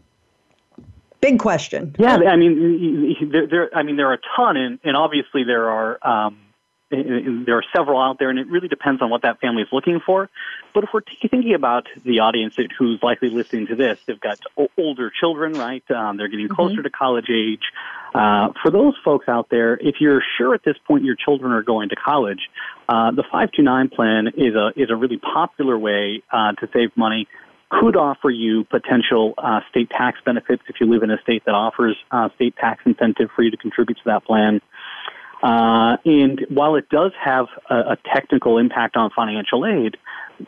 [1.20, 1.94] Big question.
[2.00, 5.68] Yeah, I mean, there, there, I mean, there are a ton, and, and obviously there
[5.70, 5.98] are.
[6.04, 6.36] Um,
[6.90, 10.00] there are several out there, and it really depends on what that family is looking
[10.04, 10.30] for.
[10.72, 14.38] But if we're t- thinking about the audience who's likely listening to this, they've got
[14.56, 15.82] o- older children, right?
[15.90, 16.54] Um, they're getting mm-hmm.
[16.54, 16.82] closer mm-hmm.
[16.84, 17.62] to college age.
[18.14, 21.62] Uh, for those folks out there, if you're sure at this point your children are
[21.62, 22.48] going to college,
[22.88, 27.26] uh, the 529 plan is a, is a really popular way uh, to save money
[27.68, 31.52] could offer you potential uh, state tax benefits if you live in a state that
[31.56, 34.60] offers uh, state tax incentive for you to contribute to that plan.
[35.46, 39.96] Uh, and while it does have a, a, technical impact on financial aid,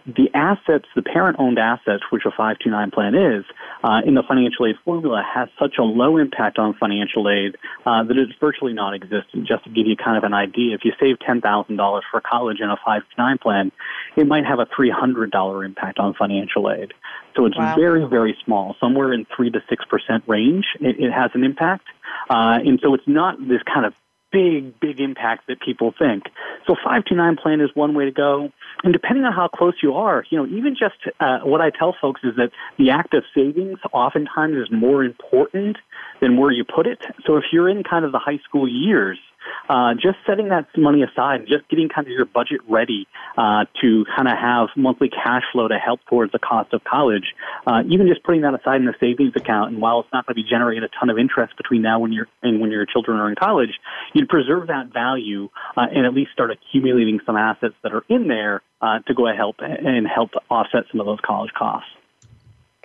[0.07, 3.45] the assets, the parent owned assets, which a 529 plan is,
[3.85, 7.55] uh, in the financial aid formula has such a low impact on financial aid
[7.87, 9.47] uh, that it's virtually non existent.
[9.47, 12.69] Just to give you kind of an idea, if you save $10,000 for college in
[12.69, 13.71] a 529 plan,
[14.17, 15.31] it might have a $300
[15.65, 16.93] impact on financial aid.
[17.37, 17.77] So it's wow.
[17.77, 21.85] very, very small, somewhere in 3 to 6% range, it, it has an impact.
[22.29, 23.95] Uh, and so it's not this kind of
[24.33, 26.25] big, big impact that people think.
[26.67, 28.51] So 529 plan is one way to go.
[28.85, 31.95] And depending on how close you are, you know, even just uh, what I tell
[32.01, 35.77] folks is that the act of savings oftentimes is more important
[36.21, 37.01] than where you put it.
[37.27, 39.19] So if you're in kind of the high school years,
[39.69, 44.05] uh, just setting that money aside, just getting kind of your budget ready uh, to
[44.17, 47.35] kind of have monthly cash flow to help towards the cost of college,
[47.67, 49.71] uh, even just putting that aside in a savings account.
[49.73, 52.19] And while it's not going to be generating a ton of interest between now and,
[52.19, 53.79] are and when your children are in college,
[54.15, 58.29] you'd preserve that value uh, and at least start accumulating some assets that are in
[58.29, 61.91] there uh, to go ahead and help offset some of those college costs.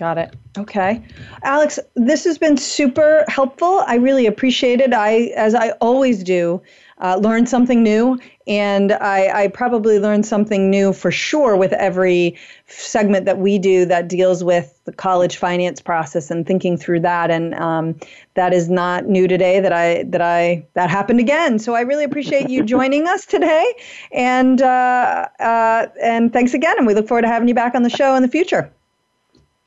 [0.04, 0.34] Got it.
[0.58, 1.02] Okay.
[1.44, 3.86] Alex, this has been super helpful.
[3.88, 4.94] I really appreciate it.
[4.94, 6.62] I, as I always do,
[7.02, 8.20] uh, learn something new.
[8.46, 12.36] And I, I probably learn something new for sure with every
[12.68, 17.32] segment that we do that deals with the college finance process and thinking through that.
[17.32, 17.96] And um,
[18.34, 21.60] that is not new today that I, that I, that happened again.
[21.60, 23.66] So I really appreciate you joining us today.
[24.12, 26.78] And, uh, uh, and thanks again.
[26.78, 28.70] And we look forward to having you back on the show in the future.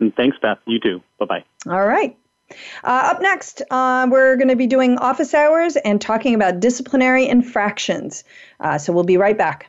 [0.00, 0.58] And thanks, Beth.
[0.66, 1.02] You too.
[1.18, 1.44] Bye bye.
[1.68, 2.16] All right.
[2.84, 7.26] Uh, up next, uh, we're going to be doing office hours and talking about disciplinary
[7.26, 8.22] infractions.
[8.60, 9.68] Uh, so we'll be right back.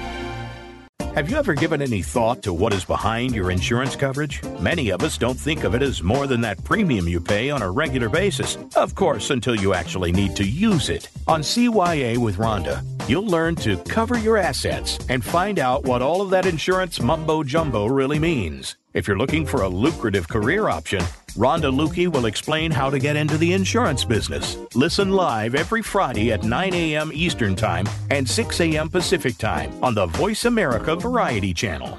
[1.14, 4.42] Have you ever given any thought to what is behind your insurance coverage?
[4.58, 7.62] Many of us don't think of it as more than that premium you pay on
[7.62, 11.08] a regular basis, of course, until you actually need to use it.
[11.28, 16.20] On CYA with Rhonda, you'll learn to cover your assets and find out what all
[16.20, 18.74] of that insurance mumbo jumbo really means.
[18.94, 21.00] If you're looking for a lucrative career option,
[21.36, 24.56] Rhonda Lukey will explain how to get into the insurance business.
[24.76, 27.10] Listen live every Friday at 9 a.m.
[27.12, 28.88] Eastern Time and 6 a.m.
[28.88, 31.98] Pacific Time on the Voice America Variety Channel.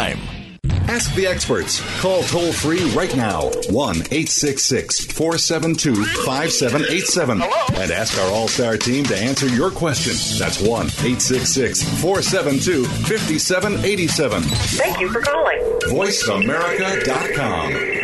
[0.01, 0.19] time.
[0.87, 1.81] Ask the experts.
[2.01, 7.41] Call toll free right now 1 866 472 5787
[7.81, 10.13] and ask our All Star team to answer your question.
[10.37, 14.41] That's 1 866 472 5787.
[14.73, 15.57] Thank you for calling.
[15.91, 18.01] VoiceAmerica.com.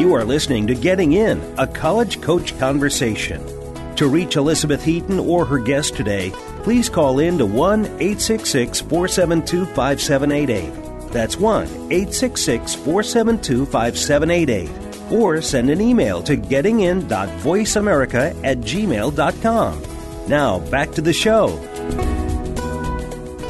[0.00, 3.42] You are listening to Getting In, a college coach conversation.
[3.98, 6.30] To reach Elizabeth Heaton or her guest today,
[6.62, 11.10] please call in to 1 866 472 5788.
[11.10, 15.10] That's 1 866 472 5788.
[15.18, 19.82] Or send an email to gettingin.voiceamerica at gmail.com.
[20.28, 21.46] Now, back to the show.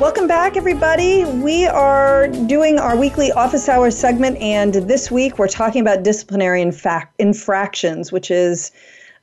[0.01, 1.27] Welcome back, everybody.
[1.27, 6.63] We are doing our weekly office hour segment, and this week we're talking about disciplinary
[6.65, 8.73] infac- infractions, which is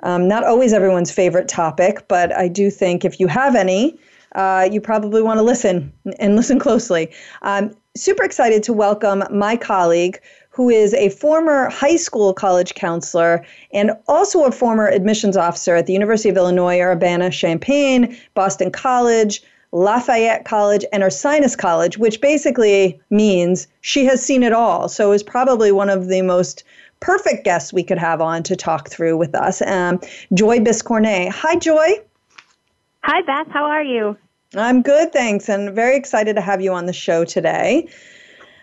[0.06, 3.98] um, not always everyone's favorite topic, but I do think if you have any,
[4.36, 7.10] uh, you probably want to listen and listen closely.
[7.42, 10.20] I'm super excited to welcome my colleague,
[10.52, 15.88] who is a former high school college counselor and also a former admissions officer at
[15.88, 19.44] the University of Illinois Urbana Champaign, Boston College.
[19.72, 24.88] Lafayette College and Ursinus College, which basically means she has seen it all.
[24.88, 26.64] So is probably one of the most
[27.06, 30.02] perfect guest we could have on to talk through with us, um,
[30.34, 31.30] Joy Biscornet.
[31.30, 31.90] Hi, Joy.
[33.04, 33.48] Hi, Beth.
[33.54, 34.18] How are you?
[34.56, 37.88] I'm good, thanks, and very excited to have you on the show today.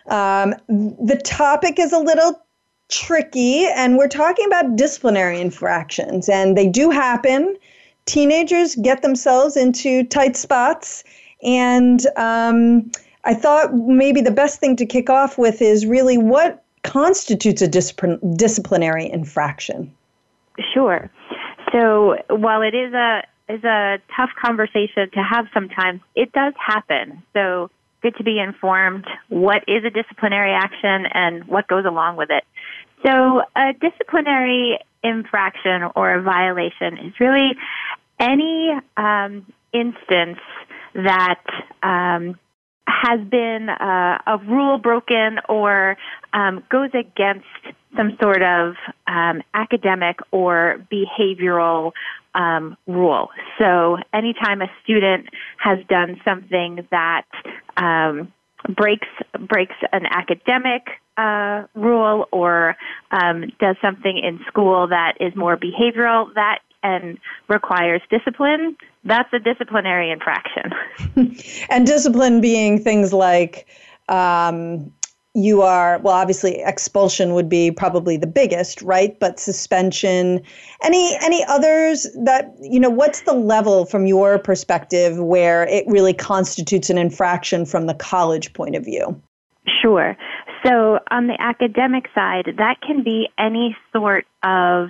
[0.08, 2.42] Um, the topic is a little
[2.88, 7.56] tricky, and we're talking about disciplinary infractions, and they do happen.
[8.06, 11.04] Teenagers get themselves into tight spots,
[11.44, 12.90] and um,
[13.22, 17.68] I thought maybe the best thing to kick off with is really what constitutes a
[17.68, 19.92] disciplinary infraction?
[20.74, 21.10] Sure.
[21.72, 27.22] So while it is a is a tough conversation to have sometimes, it does happen.
[27.34, 27.70] So
[28.00, 32.44] good to be informed what is a disciplinary action and what goes along with it.
[33.04, 37.54] So a disciplinary infraction or a violation is really
[38.18, 40.38] any um, instance
[40.94, 41.40] that
[41.82, 42.36] um,
[42.88, 45.96] has been uh, a rule broken or
[46.32, 47.46] um, goes against
[47.96, 48.74] some sort of
[49.06, 51.92] um, academic or behavioral
[52.34, 53.28] um, rule.
[53.58, 55.26] So, anytime a student
[55.58, 57.26] has done something that
[57.76, 58.32] um,
[58.74, 59.08] breaks
[59.48, 60.86] breaks an academic
[61.18, 62.76] uh, rule or
[63.10, 67.18] um, does something in school that is more behavioral, that and
[67.48, 70.72] requires discipline, that's a disciplinary infraction.
[71.70, 73.66] and discipline being things like
[74.08, 74.92] um,
[75.34, 79.18] you are, well, obviously expulsion would be probably the biggest, right?
[79.18, 80.40] But suspension,
[80.82, 86.12] any any others that you know, what's the level from your perspective where it really
[86.14, 89.20] constitutes an infraction from the college point of view?
[89.80, 90.16] Sure.
[90.66, 94.88] So, on the academic side, that can be any sort of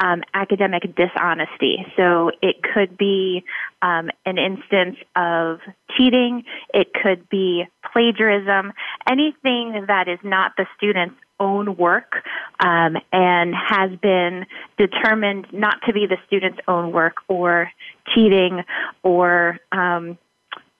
[0.00, 1.84] um, academic dishonesty.
[1.96, 3.44] So it could be
[3.82, 5.58] um, an instance of
[5.96, 8.72] cheating, it could be plagiarism,
[9.08, 12.16] anything that is not the student's own work
[12.60, 14.46] um, and has been
[14.78, 17.70] determined not to be the student's own work or
[18.14, 18.62] cheating
[19.02, 20.18] or, um,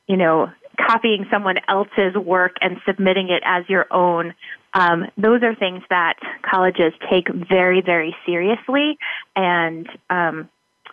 [0.06, 0.50] you know,
[0.86, 4.34] copying someone else's work and submitting it as your own
[4.74, 6.16] um, those are things that
[6.48, 8.98] colleges take very, very seriously
[9.34, 10.48] and um,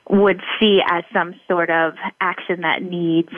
[0.10, 3.32] would see as some sort of action that needs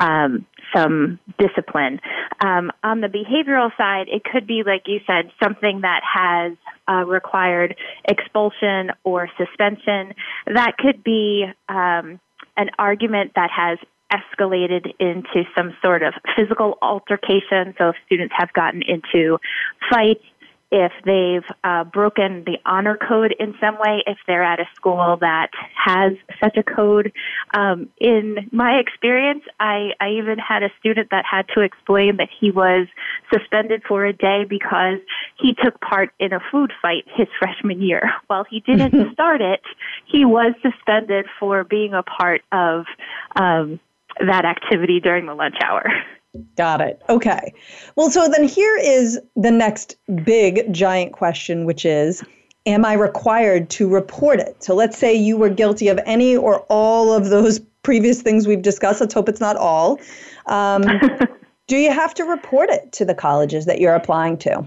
[0.00, 2.00] um, some discipline.
[2.40, 6.52] Um, on the behavioral side, it could be, like you said, something that has
[6.88, 10.14] uh, required expulsion or suspension.
[10.46, 12.18] That could be um,
[12.56, 13.78] an argument that has
[14.12, 17.74] escalated into some sort of physical altercation.
[17.78, 19.38] So if students have gotten into
[19.90, 20.22] fights,
[20.74, 25.18] if they've uh, broken the honor code in some way, if they're at a school
[25.20, 27.12] that has such a code.
[27.52, 32.30] Um, in my experience, I, I even had a student that had to explain that
[32.40, 32.86] he was
[33.30, 34.96] suspended for a day because
[35.38, 38.10] he took part in a food fight his freshman year.
[38.28, 39.60] While he didn't start it,
[40.06, 42.86] he was suspended for being a part of.
[43.36, 43.78] Um,
[44.20, 45.84] that activity during the lunch hour.
[46.56, 47.02] Got it.
[47.10, 47.52] Okay.
[47.96, 52.22] Well, so then here is the next big giant question, which is
[52.64, 54.62] Am I required to report it?
[54.62, 58.62] So let's say you were guilty of any or all of those previous things we've
[58.62, 59.00] discussed.
[59.00, 59.98] Let's hope it's not all.
[60.46, 60.84] Um,
[61.66, 64.64] do you have to report it to the colleges that you're applying to?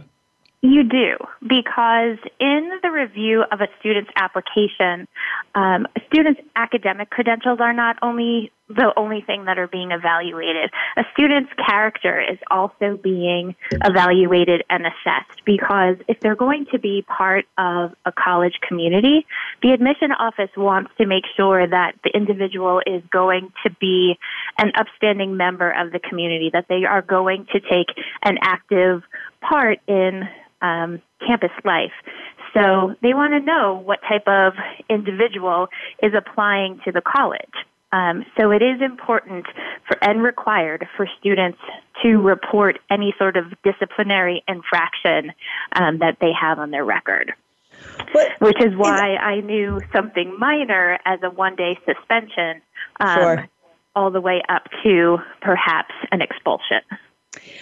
[0.70, 5.08] You do, because in the review of a student's application,
[5.54, 10.72] um, a student's academic credentials are not only the only thing that are being evaluated.
[10.98, 17.04] A student's character is also being evaluated and assessed because if they're going to be
[17.08, 19.28] part of a college community,
[19.62, 24.18] the admission office wants to make sure that the individual is going to be
[24.58, 27.90] an upstanding member of the community, that they are going to take
[28.24, 29.04] an active
[29.48, 30.28] part in
[30.62, 31.92] um, campus life.
[32.54, 34.54] So they want to know what type of
[34.90, 35.68] individual
[36.02, 37.52] is applying to the college.
[37.92, 39.46] Um, so it is important
[39.88, 41.60] for and required for students
[42.04, 45.32] to report any sort of disciplinary infraction
[45.74, 47.34] um, that they have on their record.
[48.40, 52.62] Which is why is I knew something minor as a one day suspension
[53.00, 53.50] um, sure.
[53.96, 56.82] all the way up to perhaps an expulsion.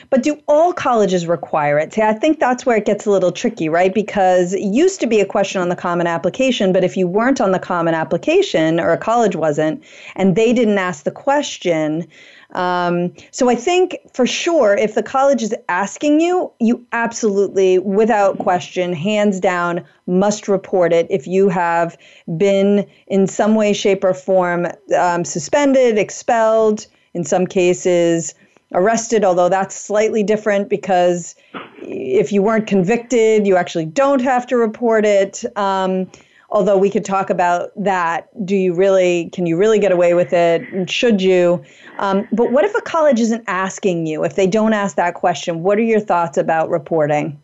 [0.09, 1.93] But do all colleges require it?
[1.93, 3.93] See, I think that's where it gets a little tricky, right?
[3.93, 7.41] Because it used to be a question on the common application, but if you weren't
[7.41, 9.83] on the common application or a college wasn't,
[10.15, 12.05] and they didn't ask the question,
[12.53, 18.37] um, so I think for sure, if the college is asking you, you absolutely, without
[18.37, 21.97] question, hands down, must report it if you have
[22.37, 28.35] been in some way, shape, or form um, suspended, expelled, in some cases
[28.73, 31.35] arrested, although that's slightly different because
[31.81, 35.43] if you weren't convicted, you actually don't have to report it.
[35.57, 36.09] Um,
[36.49, 38.27] although we could talk about that.
[38.45, 40.61] Do you really, can you really get away with it?
[40.73, 41.63] And should you?
[41.99, 45.63] Um, but what if a college isn't asking you, if they don't ask that question?
[45.63, 47.39] What are your thoughts about reporting?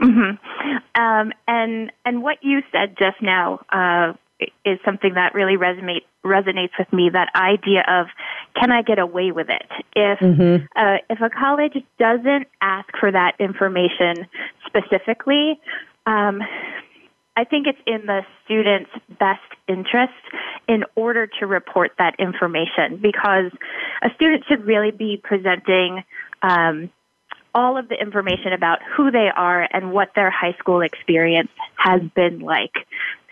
[0.00, 1.02] Mm-hmm.
[1.02, 4.14] Um, and and what you said just now uh,
[4.64, 7.10] is something that really resonate, resonates with me.
[7.10, 8.06] That idea of
[8.58, 9.64] can I get away with it?
[9.94, 10.64] If mm-hmm.
[10.76, 14.26] uh, if a college doesn't ask for that information
[14.66, 15.60] specifically,
[16.06, 16.40] um,
[17.36, 20.12] I think it's in the student's best interest
[20.68, 23.50] in order to report that information because
[24.02, 26.02] a student should really be presenting.
[26.42, 26.90] Um,
[27.52, 32.00] all of the information about who they are and what their high school experience has
[32.14, 32.86] been like.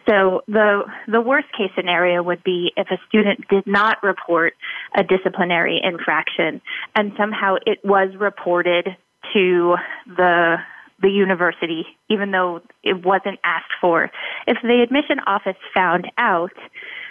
[0.08, 4.54] So the the worst case scenario would be if a student did not report
[4.96, 6.62] a disciplinary infraction
[6.96, 8.96] and somehow it was reported
[9.34, 10.56] to the
[11.02, 14.10] the university even though it wasn't asked for.
[14.46, 16.52] If the admission office found out,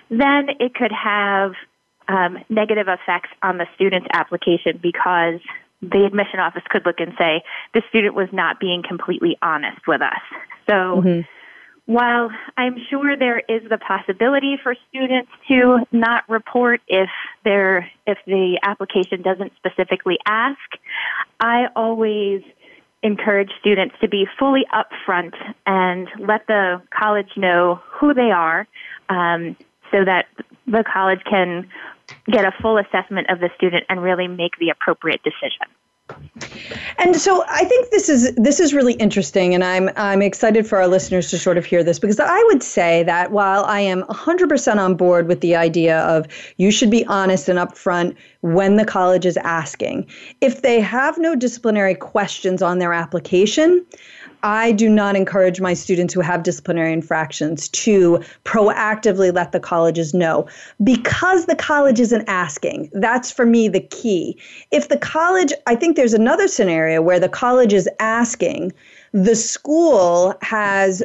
[0.09, 1.53] then it could have
[2.07, 5.39] um, negative effects on the student's application because
[5.83, 7.43] the admission office could look and say
[7.75, 10.23] the student was not being completely honest with us.
[10.67, 10.73] So.
[11.05, 11.21] Mm-hmm
[11.88, 17.09] while I'm sure there is the possibility for students to not report if
[17.43, 20.59] they're if the application doesn't specifically ask,
[21.39, 22.41] I always
[23.03, 25.33] encourage students to be fully upfront
[25.65, 28.67] and let the college know who they are,
[29.09, 29.55] um,
[29.91, 30.25] so that
[30.67, 31.69] the college can
[32.29, 35.65] get a full assessment of the student and really make the appropriate decision.
[36.99, 40.77] And so I think this is this is really interesting and I'm I'm excited for
[40.77, 44.03] our listeners to sort of hear this because I would say that while I am
[44.03, 46.25] 100% on board with the idea of
[46.57, 50.07] you should be honest and upfront when the college is asking
[50.41, 53.85] if they have no disciplinary questions on their application
[54.47, 60.13] I do not encourage my students who have disciplinary infractions to proactively let the colleges
[60.13, 60.45] know
[60.85, 62.89] because the college isn't asking.
[62.93, 64.37] That's for me the key.
[64.71, 68.71] If the college, I think there's another scenario where the college is asking,
[69.11, 71.03] the school has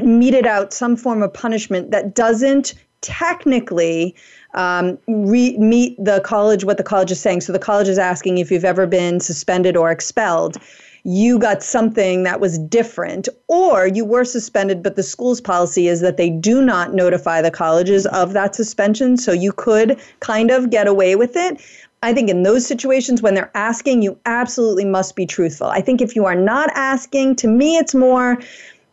[0.00, 4.14] meted out some form of punishment that doesn't technically
[4.54, 7.40] um, re- meet the college what the college is saying.
[7.40, 10.58] So the college is asking if you've ever been suspended or expelled
[11.08, 16.00] you got something that was different, or you were suspended, but the school's policy is
[16.00, 19.16] that they do not notify the colleges of that suspension.
[19.16, 21.60] So you could kind of get away with it.
[22.02, 25.68] I think in those situations when they're asking, you absolutely must be truthful.
[25.68, 28.38] I think if you are not asking, to me, it's more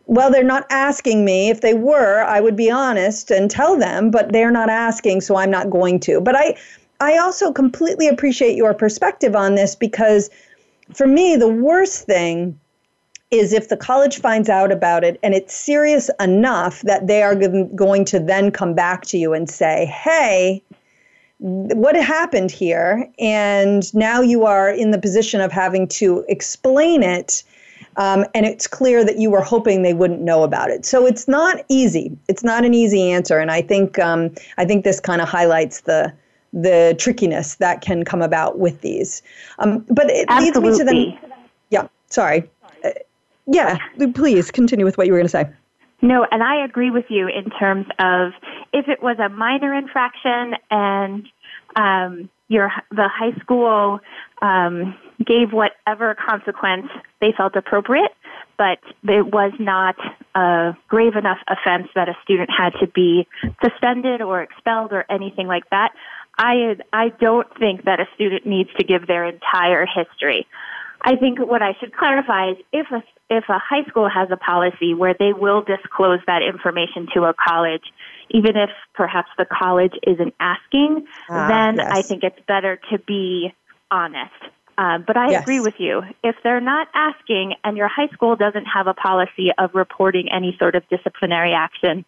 [0.06, 1.48] well, they're not asking me.
[1.48, 5.34] If they were, I would be honest and tell them, but they're not asking, so
[5.36, 6.20] I'm not going to.
[6.20, 6.56] But I
[7.00, 10.30] I also completely appreciate your perspective on this because
[10.92, 12.58] for me, the worst thing
[13.30, 17.34] is if the college finds out about it and it's serious enough that they are
[17.34, 20.62] going to then come back to you and say, hey,
[21.38, 23.10] what happened here?
[23.18, 27.42] And now you are in the position of having to explain it.
[27.96, 30.84] Um, and it's clear that you were hoping they wouldn't know about it.
[30.84, 32.16] So it's not easy.
[32.28, 33.38] It's not an easy answer.
[33.38, 36.12] And I think um, I think this kind of highlights the
[36.54, 39.22] the trickiness that can come about with these.
[39.58, 40.70] Um, but it Absolutely.
[40.70, 41.36] leads me to the.
[41.70, 42.48] Yeah, sorry.
[42.84, 42.90] Uh,
[43.46, 43.78] yeah,
[44.14, 45.46] please continue with what you were going to say.
[46.00, 48.32] No, and I agree with you in terms of
[48.72, 51.28] if it was a minor infraction and
[51.76, 53.98] um, your the high school
[54.42, 54.94] um,
[55.26, 56.86] gave whatever consequence
[57.20, 58.12] they felt appropriate,
[58.58, 58.78] but
[59.08, 59.96] it was not
[60.34, 63.26] a grave enough offense that a student had to be
[63.64, 65.92] suspended or expelled or anything like that.
[66.38, 70.46] I, I don't think that a student needs to give their entire history.
[71.02, 74.36] I think what I should clarify is if a, if a high school has a
[74.36, 77.84] policy where they will disclose that information to a college,
[78.30, 81.88] even if perhaps the college isn't asking, uh, then yes.
[81.92, 83.52] I think it's better to be
[83.90, 84.32] honest.
[84.76, 85.42] Uh, but I yes.
[85.42, 86.02] agree with you.
[86.24, 90.56] If they're not asking and your high school doesn't have a policy of reporting any
[90.58, 92.04] sort of disciplinary action,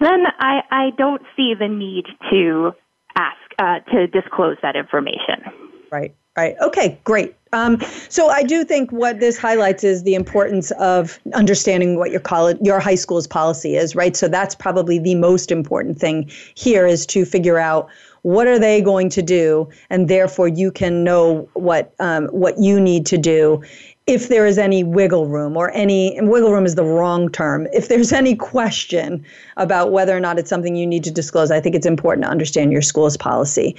[0.00, 2.72] then I, I don't see the need to
[3.18, 5.44] ask uh, to disclose that information.
[5.90, 6.54] Right, right.
[6.62, 7.34] Okay, great.
[7.52, 12.20] Um, so I do think what this highlights is the importance of understanding what your
[12.20, 14.14] college, your high school's policy is, right?
[14.16, 17.88] So that's probably the most important thing here is to figure out
[18.22, 22.78] what are they going to do, and therefore you can know what um, what you
[22.78, 23.62] need to do
[24.08, 27.88] if there is any wiggle room or any wiggle room is the wrong term if
[27.88, 29.24] there's any question
[29.58, 32.30] about whether or not it's something you need to disclose i think it's important to
[32.30, 33.76] understand your school's policy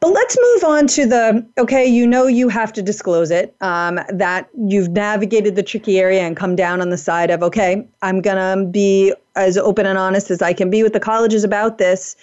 [0.00, 4.00] but let's move on to the okay you know you have to disclose it um,
[4.08, 8.20] that you've navigated the tricky area and come down on the side of okay i'm
[8.20, 12.16] gonna be as open and honest as i can be with the colleges about this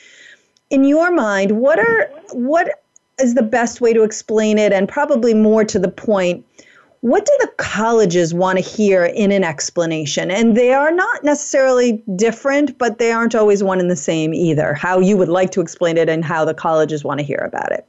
[0.70, 2.84] in your mind what are what
[3.22, 6.44] is the best way to explain it and probably more to the point
[7.02, 10.30] what do the colleges want to hear in an explanation?
[10.30, 14.76] And they are not necessarily different, but they aren't always one and the same either,
[14.76, 17.72] how you would like to explain it and how the colleges want to hear about
[17.72, 17.86] it.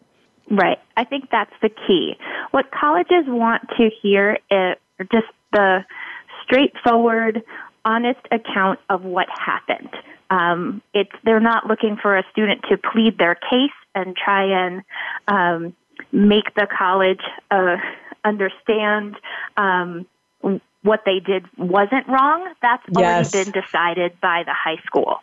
[0.51, 0.79] Right.
[0.97, 2.17] I think that's the key.
[2.53, 4.77] What colleges want to hear is
[5.13, 5.85] just the
[6.45, 7.43] straightforward,
[7.85, 9.91] honest account of what happened.
[10.31, 14.83] Um, it's they're not looking for a student to plead their case and try and
[15.29, 15.75] um,
[16.13, 17.77] make the college uh,
[18.25, 19.17] understand
[19.57, 20.07] um,
[20.83, 23.33] what they did wasn't wrong, that's yes.
[23.33, 25.19] already been decided by the high school.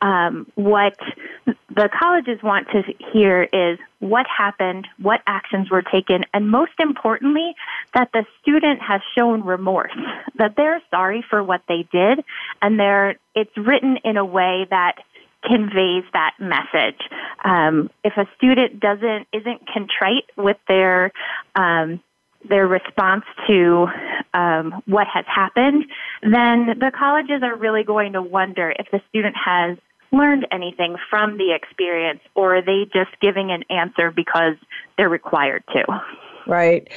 [0.00, 0.96] Um, what
[1.44, 2.82] the colleges want to
[3.12, 7.54] hear is what happened, what actions were taken, and most importantly,
[7.94, 9.92] that the student has shown remorse,
[10.38, 12.24] that they're sorry for what they did,
[12.62, 14.94] and they're, it's written in a way that
[15.44, 17.00] conveys that message.
[17.44, 21.12] Um, if a student doesn't isn't contrite with their
[21.54, 22.00] um,
[22.48, 23.86] their response to
[24.34, 25.84] um, what has happened,
[26.22, 29.76] then the colleges are really going to wonder if the student has
[30.12, 34.56] learned anything from the experience, or are they just giving an answer because
[34.96, 35.84] they're required to?
[36.46, 36.88] Right,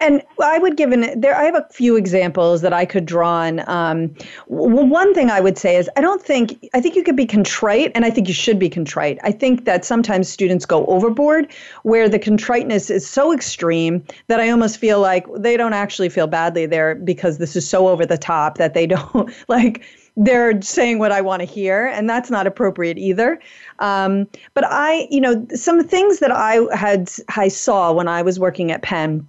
[0.00, 1.36] and I would give an there.
[1.36, 3.68] I have a few examples that I could draw on.
[3.68, 4.14] Um,
[4.46, 7.90] one thing I would say is I don't think I think you could be contrite,
[7.96, 9.18] and I think you should be contrite.
[9.24, 11.48] I think that sometimes students go overboard,
[11.82, 16.28] where the contriteness is so extreme that I almost feel like they don't actually feel
[16.28, 19.82] badly there because this is so over the top that they don't like
[20.16, 23.38] they're saying what I want to hear, and that's not appropriate either.
[23.78, 28.38] Um, but I, you know, some things that I had I saw when I was
[28.38, 29.26] working at Penn.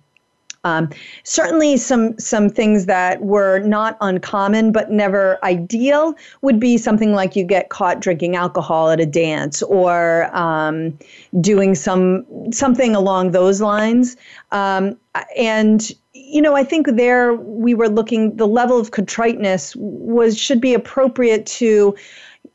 [0.66, 0.90] Um,
[1.24, 7.36] certainly, some some things that were not uncommon but never ideal would be something like
[7.36, 10.98] you get caught drinking alcohol at a dance or um,
[11.42, 14.16] doing some something along those lines.
[14.54, 14.98] Um,
[15.38, 15.92] and
[16.34, 20.74] you know, I think there we were looking, the level of contriteness was, should be
[20.74, 21.96] appropriate to,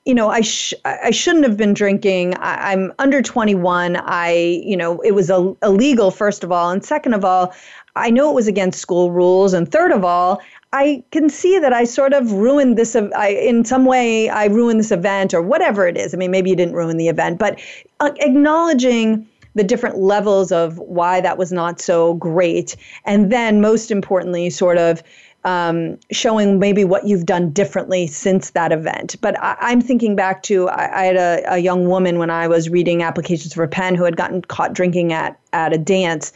[0.04, 2.34] you know, I, sh- I shouldn't have been drinking.
[2.38, 3.94] I- am under 21.
[4.02, 6.70] I, you know, it was a- illegal, first of all.
[6.70, 7.54] And second of all,
[7.94, 9.52] I know it was against school rules.
[9.52, 10.40] And third of all,
[10.72, 12.96] I can see that I sort of ruined this.
[12.96, 16.12] I, in some way, I ruined this event or whatever it is.
[16.12, 17.60] I mean, maybe you didn't ruin the event, but
[18.00, 19.26] uh, acknowledging
[19.58, 22.76] the different levels of why that was not so great.
[23.04, 25.02] And then, most importantly, sort of
[25.44, 29.16] um, showing maybe what you've done differently since that event.
[29.20, 32.48] But I, am thinking back to I, I had a, a, young woman when I
[32.48, 36.32] was reading applications for a Penn who had gotten caught drinking at at a dance.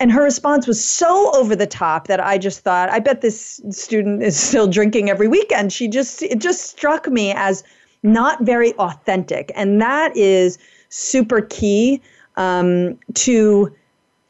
[0.00, 3.60] And her response was so over the top that I just thought, I bet this
[3.70, 5.72] student is still drinking every weekend.
[5.72, 7.62] She just it just struck me as
[8.02, 9.50] not very authentic.
[9.54, 10.58] And that is
[10.90, 12.02] super key
[12.36, 13.72] um, to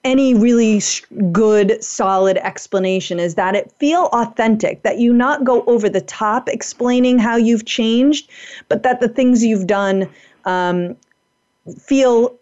[0.04, 0.82] any really
[1.30, 6.48] good, solid explanation is that it feel authentic, that you not go over the top
[6.48, 8.28] explaining how you've changed,
[8.68, 10.08] but that the things you've done
[10.44, 10.96] um,
[11.78, 12.34] feel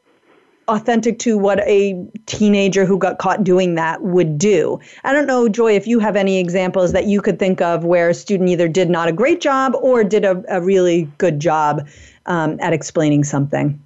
[0.69, 4.79] authentic to what a teenager who got caught doing that would do.
[5.05, 8.09] I don't know, Joy, if you have any examples that you could think of where
[8.09, 11.87] a student either did not a great job or did a, a really good job
[12.25, 13.79] um, at explaining something.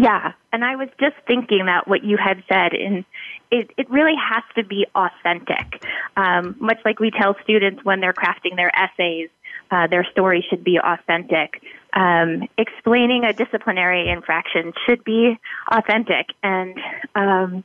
[0.00, 3.04] Yeah, and I was just thinking that what you had said, and
[3.50, 5.84] it, it really has to be authentic.
[6.16, 9.28] Um, much like we tell students when they're crafting their essays,
[9.70, 11.62] uh, their story should be authentic.
[11.92, 15.38] Um, explaining a disciplinary infraction should be
[15.70, 16.28] authentic.
[16.42, 16.80] And
[17.14, 17.62] um,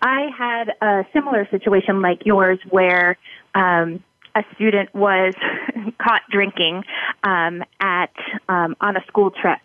[0.00, 3.18] I had a similar situation like yours where
[3.54, 4.02] um,
[4.34, 5.34] a student was
[5.98, 6.84] caught drinking
[7.24, 8.10] um, at
[8.48, 9.58] um, on a school trip,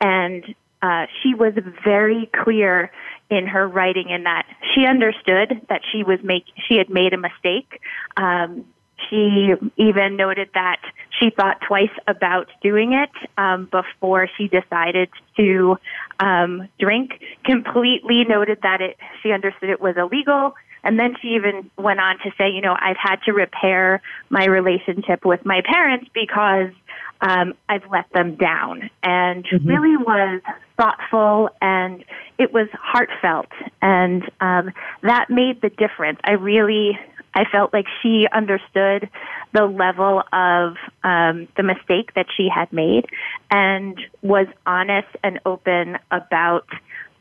[0.00, 1.54] and uh, she was
[1.84, 2.90] very clear
[3.30, 7.16] in her writing in that she understood that she was make she had made a
[7.18, 7.80] mistake.
[8.16, 8.64] Um,
[9.10, 10.80] she even noted that
[11.18, 15.76] she thought twice about doing it um, before she decided to
[16.18, 17.20] um, drink.
[17.44, 20.54] Completely noted that it she understood it was illegal.
[20.84, 24.00] And then she even went on to say, you know, I've had to repair
[24.30, 26.70] my relationship with my parents because
[27.20, 28.88] um, I've let them down.
[29.02, 29.66] And mm-hmm.
[29.68, 30.40] really was
[30.76, 32.04] thoughtful and
[32.38, 33.46] it was heartfelt
[33.82, 34.70] and um,
[35.02, 36.98] that made the difference i really
[37.34, 39.08] i felt like she understood
[39.54, 40.74] the level of
[41.04, 43.06] um, the mistake that she had made
[43.50, 46.66] and was honest and open about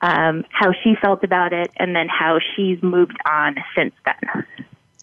[0.02, 4.46] um, how she felt about it and then how she's moved on since then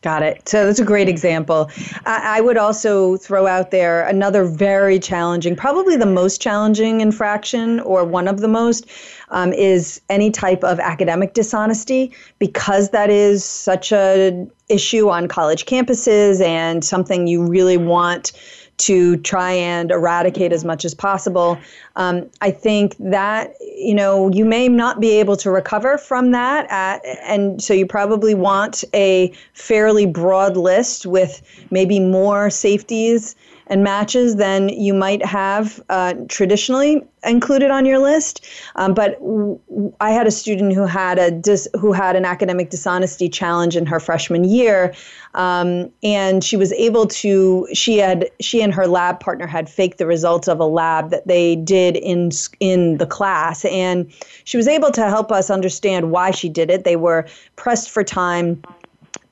[0.02, 0.48] Got it.
[0.48, 1.70] So that's a great example.
[2.06, 7.78] I, I, would also throw out there another very challenging, probably the most challenging infraction,
[7.80, 8.86] or one of the most,
[9.28, 15.66] um, is any type of academic dishonesty, because that is such a issue on college
[15.66, 18.32] campuses and something you really want
[18.78, 21.58] to try and eradicate as much as possible.
[21.96, 26.66] Um, I think that you know you may not be able to recover from that,
[26.70, 33.34] at, and so you probably want a fairly broad list with maybe more safeties
[33.72, 38.44] and matches than you might have uh, traditionally included on your list.
[38.76, 39.58] Um, but w-
[39.98, 43.86] I had a student who had a dis- who had an academic dishonesty challenge in
[43.86, 44.94] her freshman year,
[45.32, 47.66] um, and she was able to.
[47.72, 51.26] She had she and her lab partner had faked the results of a lab that
[51.26, 52.28] they did in
[52.60, 54.12] in the class, and
[54.44, 56.84] she was able to help us understand why she did it.
[56.84, 58.60] They were pressed for time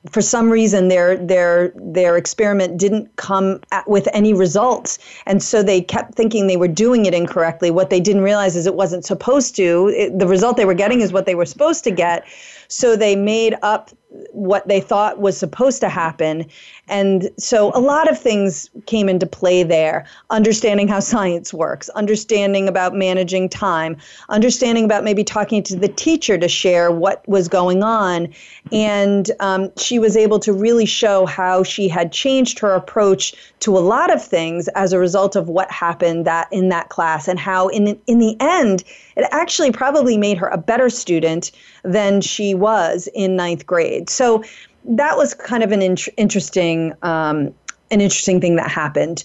[0.09, 4.97] for some reason their their their experiment didn't come at, with any results
[5.27, 8.65] and so they kept thinking they were doing it incorrectly what they didn't realize is
[8.65, 11.83] it wasn't supposed to it, the result they were getting is what they were supposed
[11.83, 12.25] to get
[12.67, 13.91] so they made up
[14.31, 16.45] what they thought was supposed to happen.
[16.89, 22.67] And so a lot of things came into play there understanding how science works, understanding
[22.67, 23.95] about managing time,
[24.29, 28.27] understanding about maybe talking to the teacher to share what was going on.
[28.71, 33.77] And um, she was able to really show how she had changed her approach to
[33.77, 37.39] a lot of things as a result of what happened that in that class and
[37.39, 38.83] how in, in the end,
[39.15, 41.51] it actually probably made her a better student
[41.83, 44.09] than she was in ninth grade.
[44.09, 44.43] So
[44.85, 47.53] that was kind of an in- interesting um,
[47.91, 49.23] an interesting thing that happened.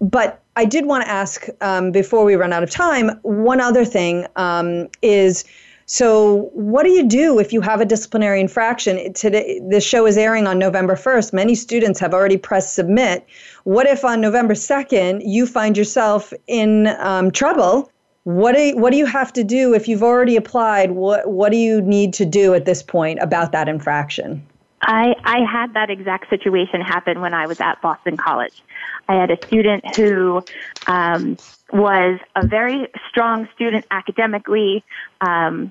[0.00, 3.10] But I did want to ask um, before we run out of time.
[3.22, 5.44] One other thing um, is.
[5.88, 9.12] So, what do you do if you have a disciplinary infraction?
[9.12, 11.32] Today, this show is airing on November 1st.
[11.32, 13.24] Many students have already pressed submit.
[13.62, 17.88] What if on November 2nd you find yourself in um, trouble
[18.26, 20.90] what do you, what do you have to do if you've already applied?
[20.90, 24.44] What what do you need to do at this point about that infraction?
[24.82, 28.64] I I had that exact situation happen when I was at Boston College.
[29.08, 30.44] I had a student who
[30.88, 31.36] um,
[31.72, 34.82] was a very strong student academically.
[35.20, 35.70] Um,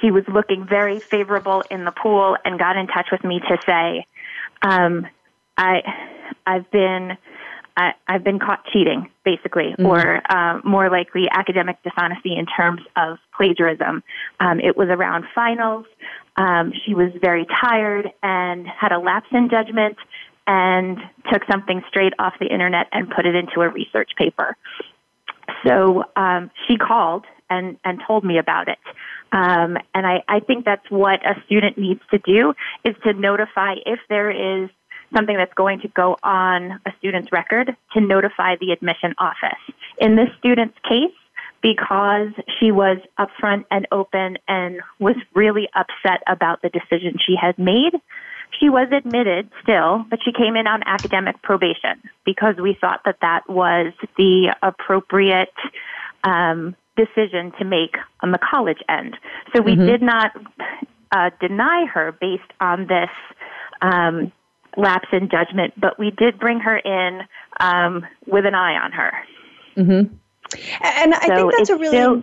[0.00, 3.58] she was looking very favorable in the pool and got in touch with me to
[3.66, 4.06] say,
[4.62, 5.08] um,
[5.58, 5.82] I
[6.46, 7.16] I've been
[7.76, 9.84] I, I've been caught cheating, basically, mm-hmm.
[9.86, 14.02] or uh, more likely academic dishonesty in terms of plagiarism.
[14.40, 15.86] Um, it was around finals.
[16.36, 19.96] Um, she was very tired and had a lapse in judgment
[20.46, 20.98] and
[21.30, 24.56] took something straight off the internet and put it into a research paper.
[25.66, 28.78] So um, she called and, and told me about it.
[29.32, 32.54] Um, and I, I think that's what a student needs to do
[32.84, 34.30] is to notify if there
[34.62, 34.70] is
[35.14, 39.58] something that's going to go on a student's record to notify the admission office.
[39.98, 41.12] In this student's case,
[41.62, 42.28] because
[42.60, 47.94] she was upfront and open and was really upset about the decision she had made.
[48.60, 53.16] She was admitted still, but she came in on academic probation because we thought that
[53.20, 55.48] that was the appropriate
[56.22, 59.16] um, decision to make on the college end.
[59.54, 59.86] So we mm-hmm.
[59.86, 60.32] did not
[61.10, 63.10] uh, deny her based on this
[63.82, 64.30] um,
[64.76, 67.22] lapse in judgment, but we did bring her in
[67.60, 69.12] um, with an eye on her.
[69.76, 70.14] Mm-hmm.
[70.82, 71.96] And I so think that's a really.
[71.96, 72.22] Still,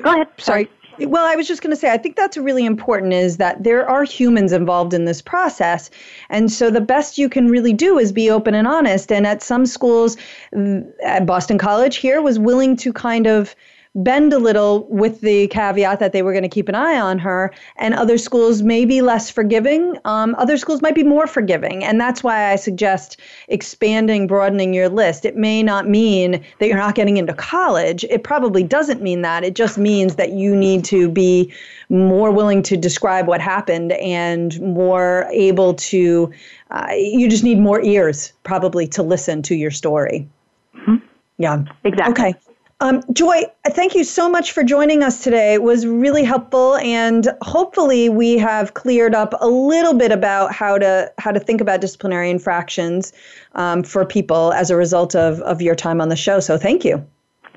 [0.00, 0.28] go ahead.
[0.38, 0.70] sorry.
[1.00, 3.88] Well, I was just going to say, I think that's really important is that there
[3.88, 5.90] are humans involved in this process.
[6.28, 9.12] And so the best you can really do is be open and honest.
[9.12, 10.16] And at some schools,
[10.52, 13.54] mm, at Boston College here was willing to kind of
[13.94, 17.18] bend a little with the caveat that they were going to keep an eye on
[17.18, 17.52] her.
[17.76, 19.98] And other schools may be less forgiving.
[20.04, 21.82] Um, other schools might be more forgiving.
[21.84, 23.18] And that's why I suggest
[23.48, 25.24] expanding, broadening your list.
[25.24, 28.04] It may not mean that you're not getting into college.
[28.10, 29.42] It probably doesn't mean that.
[29.44, 31.52] It just means that you need to be
[31.88, 36.30] more willing to describe what happened and more able to,
[36.70, 40.28] uh, you just need more ears probably to listen to your story.
[40.74, 40.96] Mm-hmm.
[41.38, 41.64] Yeah.
[41.84, 42.12] Exactly.
[42.12, 42.34] Okay.
[42.80, 45.54] Um, Joy, thank you so much for joining us today.
[45.54, 50.78] It was really helpful, and hopefully, we have cleared up a little bit about how
[50.78, 53.12] to how to think about disciplinary infractions
[53.56, 56.38] um, for people as a result of of your time on the show.
[56.38, 57.04] So, thank you.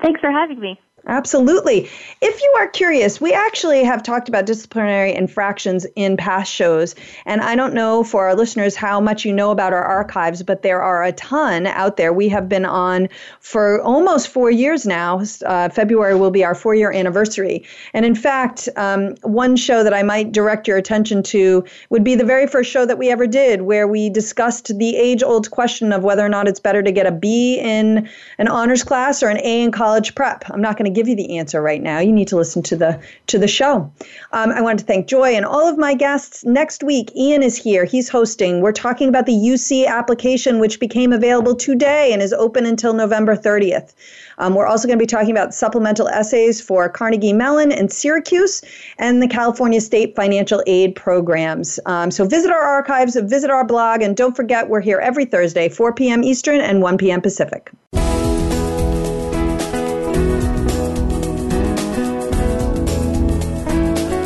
[0.02, 0.76] Thanks for having me.
[1.08, 1.88] Absolutely.
[2.20, 6.94] If you are curious, we actually have talked about disciplinary infractions in past shows.
[7.26, 10.62] And I don't know for our listeners how much you know about our archives, but
[10.62, 12.12] there are a ton out there.
[12.12, 13.08] We have been on
[13.40, 15.20] for almost four years now.
[15.44, 17.64] Uh, February will be our four year anniversary.
[17.94, 22.14] And in fact, um, one show that I might direct your attention to would be
[22.14, 25.92] the very first show that we ever did, where we discussed the age old question
[25.92, 29.28] of whether or not it's better to get a B in an honors class or
[29.28, 30.44] an A in college prep.
[30.48, 31.98] I'm not going to to give you the answer right now.
[31.98, 33.90] You need to listen to the to the show.
[34.32, 36.44] Um, I want to thank Joy and all of my guests.
[36.44, 37.84] Next week, Ian is here.
[37.84, 38.60] He's hosting.
[38.60, 43.36] We're talking about the UC application, which became available today and is open until November
[43.36, 43.94] 30th.
[44.38, 48.62] Um, we're also going to be talking about supplemental essays for Carnegie Mellon and Syracuse
[48.98, 51.78] and the California State Financial Aid Programs.
[51.86, 55.68] Um, so visit our archives, visit our blog, and don't forget we're here every Thursday,
[55.68, 56.24] 4 p.m.
[56.24, 57.20] Eastern and 1 p.m.
[57.20, 57.70] Pacific.